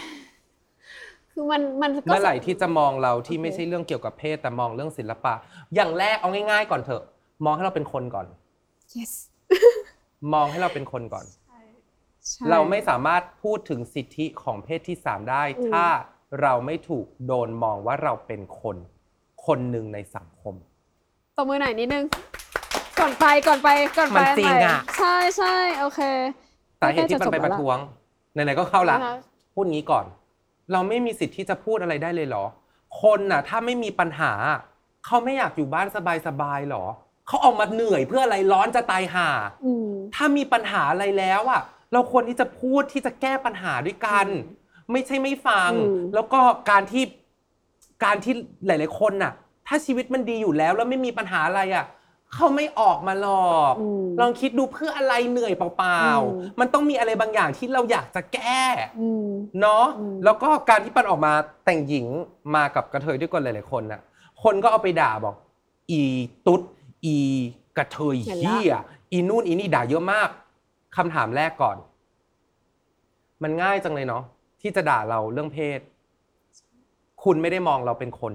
[1.32, 5.34] คือมันมันก็เมื่อไหร่ที่จะมองเราที่โอเคไม่ใช่เรื่องเกี่ยวกับเพศแต่มองเรื่องศิลปะ
[5.76, 7.04] อย่างแรกเอาง่าย ๆ ก่อนเถอะ
[7.46, 8.28] มองให้เราเป็นคนก่อน
[8.98, 9.14] yes
[10.34, 11.60] มองให้เราเป็นคนก่อน ใช่
[12.28, 15.86] ใช่เราไม่สามารถพูดถึงสิทธิของเพศที่3ได้อืมถ้า
[16.42, 18.78] เราไม่ถูกโดนมองว่าเราเป็นคน
[19.46, 20.56] คนหนึ่งในสังคม
[21.38, 22.06] ตบมือหน่อยนิดนึง
[23.00, 26.02] ก่อนไปก่อนไปก่อนไปมันจริงใหอะ ใช่ใช่โอเค
[26.82, 27.78] สาเหตุที่มันไปประท้วง
[28.34, 29.16] ไหนๆก็เข้าละนะคะ
[29.54, 30.06] พูดงี้ก่อน
[30.72, 32.46] เราไม่มีสิทธิ์ที่จะพูดอะไรได้เลยเหรอ
[33.02, 34.32] คนน่ะ ถ้าไม่มีปัญหา
[35.06, 35.88] เขาไม่อยากอยู่บ้าน
[36.28, 36.86] สบายๆหรอ
[37.28, 39.30] เขาออกมาเหนื่อยเพื่ออะไรร้อนจะตายห่า
[39.66, 41.62] อืมถ้ามีปัญหาอะไรแล้วอะ
[41.94, 44.28] เราควรที่จะพูดที่จะแก้ปัญหาด้วยกัน
[44.92, 46.40] ไม่ใช่ไม่ฟังอืมแล้วก็
[46.70, 47.04] การที่
[48.04, 48.34] การที่
[48.66, 49.34] หลาย ๆ คนน่ะ
[49.68, 51.86] ถ้าชีวิตมันดีอยู่แล้วแล้วไม่มีปัญหาอะไรอะ
[52.34, 58.62] เขาไม่ออกมาหรอก อืมลองคิดดูเพื่ออะไรเหนื่อยเปล่าอืม ๆ มันต้องมีอะไรบางอย่างที่เราอยากจะแก้
[59.00, 59.28] อืม
[59.62, 61.34] เนาะอืม แล้วก็การที่ปันออกมา
[61.66, 62.06] แต่งหญิง
[62.56, 64.02] มากับกระเทยด้วยกันหลายๆคนน่ะ
[64.44, 65.36] คนก็เอาไปด่าบอก
[65.92, 66.02] อี
[66.48, 66.62] ตุ๊ด
[67.06, 67.18] อี
[67.78, 68.76] กระเทยเห็นละเฮีย
[69.12, 70.30] อีนู่นอีนี่ด่าเยอะมาก
[70.96, 71.78] คำถามแรกก่อน
[73.44, 74.24] มันง่ายจังเลยเนาะ
[74.62, 75.80] ที่จะด่าเราเรื่องเพศ
[77.24, 78.34] คุณไม่ได้มองเราเป็นคน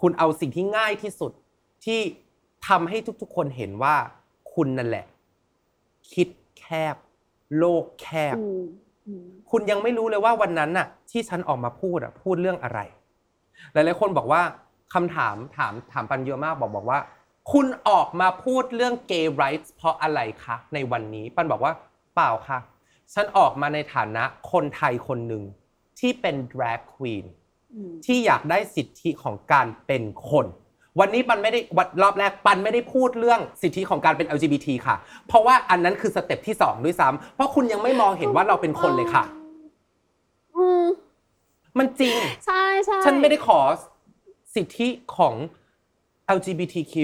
[0.00, 1.32] คุณเอาสิ่งที่ง่ายที่สุด
[1.84, 2.00] ที่
[2.66, 3.96] ทำให้ทุกๆ คนเห็นว่า
[4.54, 5.06] คุณนั่นแหละ
[6.12, 6.96] คิดแคบ
[7.58, 8.62] โลกแคบอืม
[9.06, 12.80] อืมคุณยังไม่รู้เลยว่าวันนั้นน่ะ ที่ฉันออกมาพูดอะพูดเรื่องอะไร
[13.72, 14.42] หลายๆคนบอกว่า
[14.94, 16.98] คำถามถามถามปันเยอะมากบอกบอกว่า
[17.52, 21.72] คุณออกมาพูดเรื่อง gay rights เพราะอะไรคะในวันนี้ปันบอกว่า
[22.14, 22.58] เปล่าค่ะ
[23.14, 25.42] ฉันออกมาในฐานะคนไทยคนหนึ่ง
[25.98, 27.24] ที่เป็น drag queen
[27.74, 30.46] อืมที่อยากได้สิทธิของการเป็นคน
[31.00, 34.96] วันนี้ปันไม่ได้วันรอบแรกปันไม่ได้พูดเรื่องสิทธิของการเป็น LGBT ค่ะ
[35.28, 39.24] เพราะว่าอันนั้นคือสเต็ปที่สองด้วยซ้ำเพราะคุณยังไม่มองเห็นว่าเราเป็นคนเลยค่ะ
[40.56, 40.84] อืม
[41.78, 42.16] มันจริง
[42.46, 43.60] ใช่ใช่ฉันไม่ได้ขอ
[44.54, 45.34] สิทธิของ
[46.36, 46.94] LGBTQ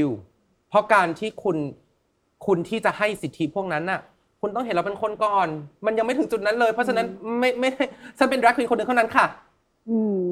[0.68, 1.56] เพราะการที่คุณ
[2.46, 4.00] คุณที่จะให้สิทธิพวกนั้นน่ะ
[4.40, 5.48] คุณต้องเห็นเราเป็นคนก่อน
[5.86, 7.06] มันยังไม่ถึงจุดนั้นเลย เพราะฉะนั้น
[7.40, 7.84] ไม่ไม่ได้
[8.18, 9.26] ฉันเป็น drag queen คนหนึ่งเท่านั้นค่ะ
[9.88, 10.22] อืม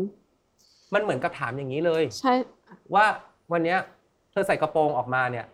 [0.95, 2.35] มันเหมือนกับถามอย่างนี้เลย ใช่
[2.95, 3.07] ว่า
[3.53, 3.79] วันเนี้ย
[4.31, 5.47] เธอใส่กระโปรงออกมาเนี่ย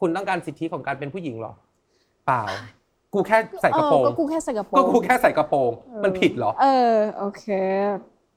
[0.00, 1.52] คุณต้องการสิทธิของการเป็นผู้หญิงเหรอ
[2.26, 2.42] เปล่า
[3.14, 5.70] กูแค่ใส่กระโปรง เออก็กูแค่ใส่กระโปรงก็กูแค่ใส่กระโปรง
[6.04, 7.44] มันผิดเหรอ เออโอเค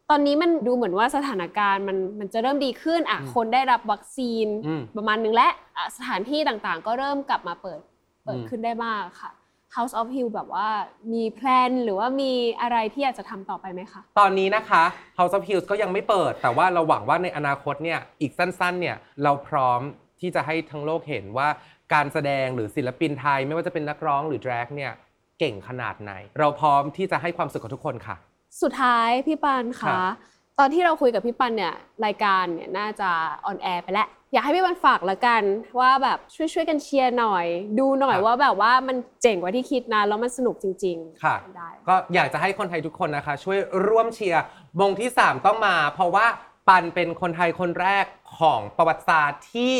[0.10, 7.80] ตอนนี้มันดูเหมือนว่าสถานการณ์มันมันจะเริ่มดีขึ้นอะอืมคนได้รับวัคซีนอืม ประมาณนึงและอะสถานที่ต่างๆ ก็เริ่มกลับมาเปิด
[8.24, 9.32] เปิดอืม ขึ้นได้มากค่ะ
[9.76, 10.68] House of Hill แบบว่า
[11.14, 14.84] มีแพลนหรือว่ามีอะไรที่อยากจะทำต่อไปไหมคะ ตอนนี้นะคะ
[15.18, 19.82] House of Hills ก็ยังไม่เปิด แต่ว่าเราหวังว่าในอนาคตเนี่ยอีกสั้นๆเนี่ยเราพร้อม
[20.20, 21.48] ที่จะให้ทั้งโลกเห็นว่า
[21.94, 24.92] การแสดงหรือศิลปินไทย ไม่ว่าจะเป็นนักร้องหรือ drag เนี่ย
[25.40, 28.16] เก่งขนาดไหน เราพร้อมที่จะให้ความสุขกับทุกคนค่ะ
[28.62, 30.14] สุดท้ายพี่ปันครัคะบ
[30.60, 31.74] ตอนที่เราคุยกับพี่ปันเนี่ย
[32.06, 33.10] รายการเนี่ยน่าจะ
[33.46, 35.44] on air ไปแล้ว อยากให้พี่ปันฝากละกัน
[35.80, 37.46] ว่าแบบช่วยช่วยๆกันเชียร์หน่อย
[37.80, 43.58] ดูหน่อยว่าแบบว่ามันเจ๋งกว่าที่คิดนะแล้วมันสนุกจริงๆค่ะ ได้ ก็อยากจะให้คนไทยทุกคนนะคะ ช่วย
[43.88, 44.44] ร่วมเชียร์
[44.80, 46.26] วงที่ 3 ต้องมา เพราะว่า
[46.68, 48.06] ปันเป็นคนไทยคนแรก
[48.40, 49.74] ของประวัติศาสตร์ที่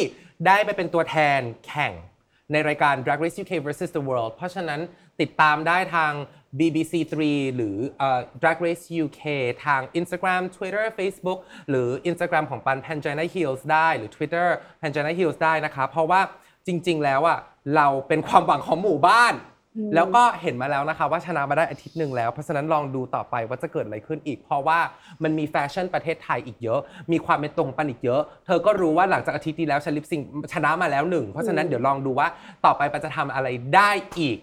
[0.48, 1.94] ได้ไปเป็นตัวแทนแข่ง
[2.52, 4.80] ในรายการ Drag Race UK vs the World เพราะฉะนั้น
[5.22, 6.12] ติดตามได้ทาง
[6.60, 6.94] BBC
[7.28, 9.22] 3 หรือเอ่อ Drag Race UK
[9.66, 11.40] ทาง Instagram Twitter Facebook
[11.70, 14.48] หรือ Instagram ของปัน Pangina Heels ได้หรือ Twitter
[14.82, 16.22] Pangina Heels ได้นะคะ เพราะว่า
[16.68, 17.40] จริง ๆ แล้วอะ
[17.76, 19.36] เราเป็นความหวังของหมู่บ้าน
[19.96, 24.80] แล้วก็เห็นมาแล้วนะคะ ว่าชนะมาได้อาทิตย์หนึ่งแล้ว เพราะฉะนั้นลองดูต่อไปว่าจะเกิดอะไรขึ้นอีก เพราะว่า
[25.24, 26.80] มันมีแฟชั่นประเทศไทยอีกเยอะ
[27.12, 32.28] มีความเป็นตรงปันอีกเยอะ เธอก็รู้ว่าหลังจากอาทิตย์ที่แล้วฉันลิปซิงค์ชนะมาแล้วหนึ่งเพราะฉะนั้นเดี๋ยวลองดูว่า
[32.66, 34.38] ต่อไปปันจะทำอะไรได้อีก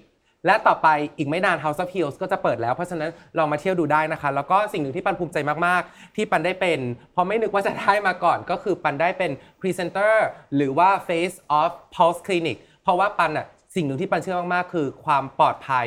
[0.47, 5.37] และต่อไปอีกไม่นาน House of Heels ก็จะเปิดแล้ว เพราะฉะนั้นลองมาเที่ยวดูได้นะคะ แล้วก็สิ่งหนึ่งที่ปันภูมิใจ
[5.67, 6.81] มาก ๆ ที่ปันได้เป็น
[7.13, 9.31] เพราะไม่นึกว่าจะได้มาก่อนก็คือปันได้เป็น
[9.61, 10.27] พรีเซนเตอร์
[10.57, 15.87] หรือว่า Face of Pulse Clinic เพราะว่าปันอะสิ่งหนึ่งที่ปันเชื่อมาก ๆ คือความปลอดภัย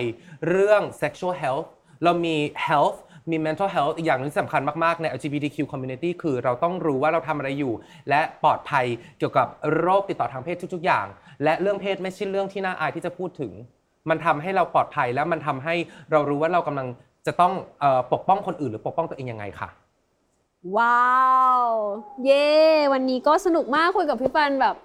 [0.49, 1.67] เรื่อง sexual health
[2.03, 2.35] เรามี
[2.67, 2.97] health
[3.31, 7.73] มี mental health อีกอย่างหนึงที่สำคัญมาก ๆ ใน LGBTQ community คือเราต้องรู้ว่าเราทำอะไรอยู่
[8.09, 8.85] และปลอดภัย
[9.17, 9.47] เกี่ยวกับ
[9.77, 11.05] โรคติดต่อทางเพศทุก ๆ อย่าง
[11.43, 13.51] และเรื่องเพศไม่ใช่เรื่องที่น่าอายที่จะพูดถึง
[14.09, 15.75] มันทำให้เราปลอดภัยแล้วมันทำให้
[16.11, 16.87] เรารู้ว่าเรากำลัง
[17.27, 17.53] จะต้อง
[18.13, 19.69] ปกป้องคนอื่นหรือปกป้องตัวเองยังไงค่ะ
[20.77, 21.15] ว้า
[21.61, 21.63] ว
[22.25, 22.47] เย้
[22.93, 24.75] วันนี้ก็สนุกมากคุยกับพี่ปันแบบ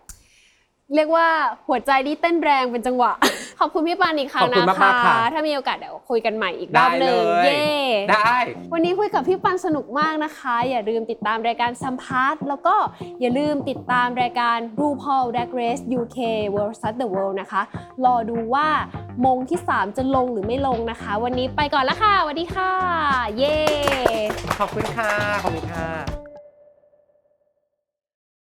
[0.95, 1.27] เรียกว่า
[1.69, 3.13] หัวใจนี่เต้นแรงเป็นจังหวะ
[3.61, 7.65] ขอบคุณพี่ปันอีกครั้งขอบคุณนะมากคะๆค่ะถ้ามีโอกาสเดี๋ยวคุยกันใหม่อีกรได้อบหเลนึ่งยเย้
[8.11, 8.37] ได้
[8.73, 12.75] วันนี้คุยกับพี่ปันสนุกมากนะคะ อย่าลืมติดตามรายการสัมภาษณ์แล้วก็
[13.21, 16.19] อย่าลืมติดตามรายการ RuPaul Drag Race UK
[16.55, 17.63] World s t the World นะคะ
[18.05, 18.69] รอดูว่า
[19.25, 22.73] มงที่ 3 จะลงหรือไม่ลงนะคะ วันนี้ไปก่อนละค่ะสวัสดีค่ะ
[23.39, 23.57] เย้
[24.59, 25.11] ขอบคุณค่ะ
[25.43, 26.20] ขอบคุณค่ะ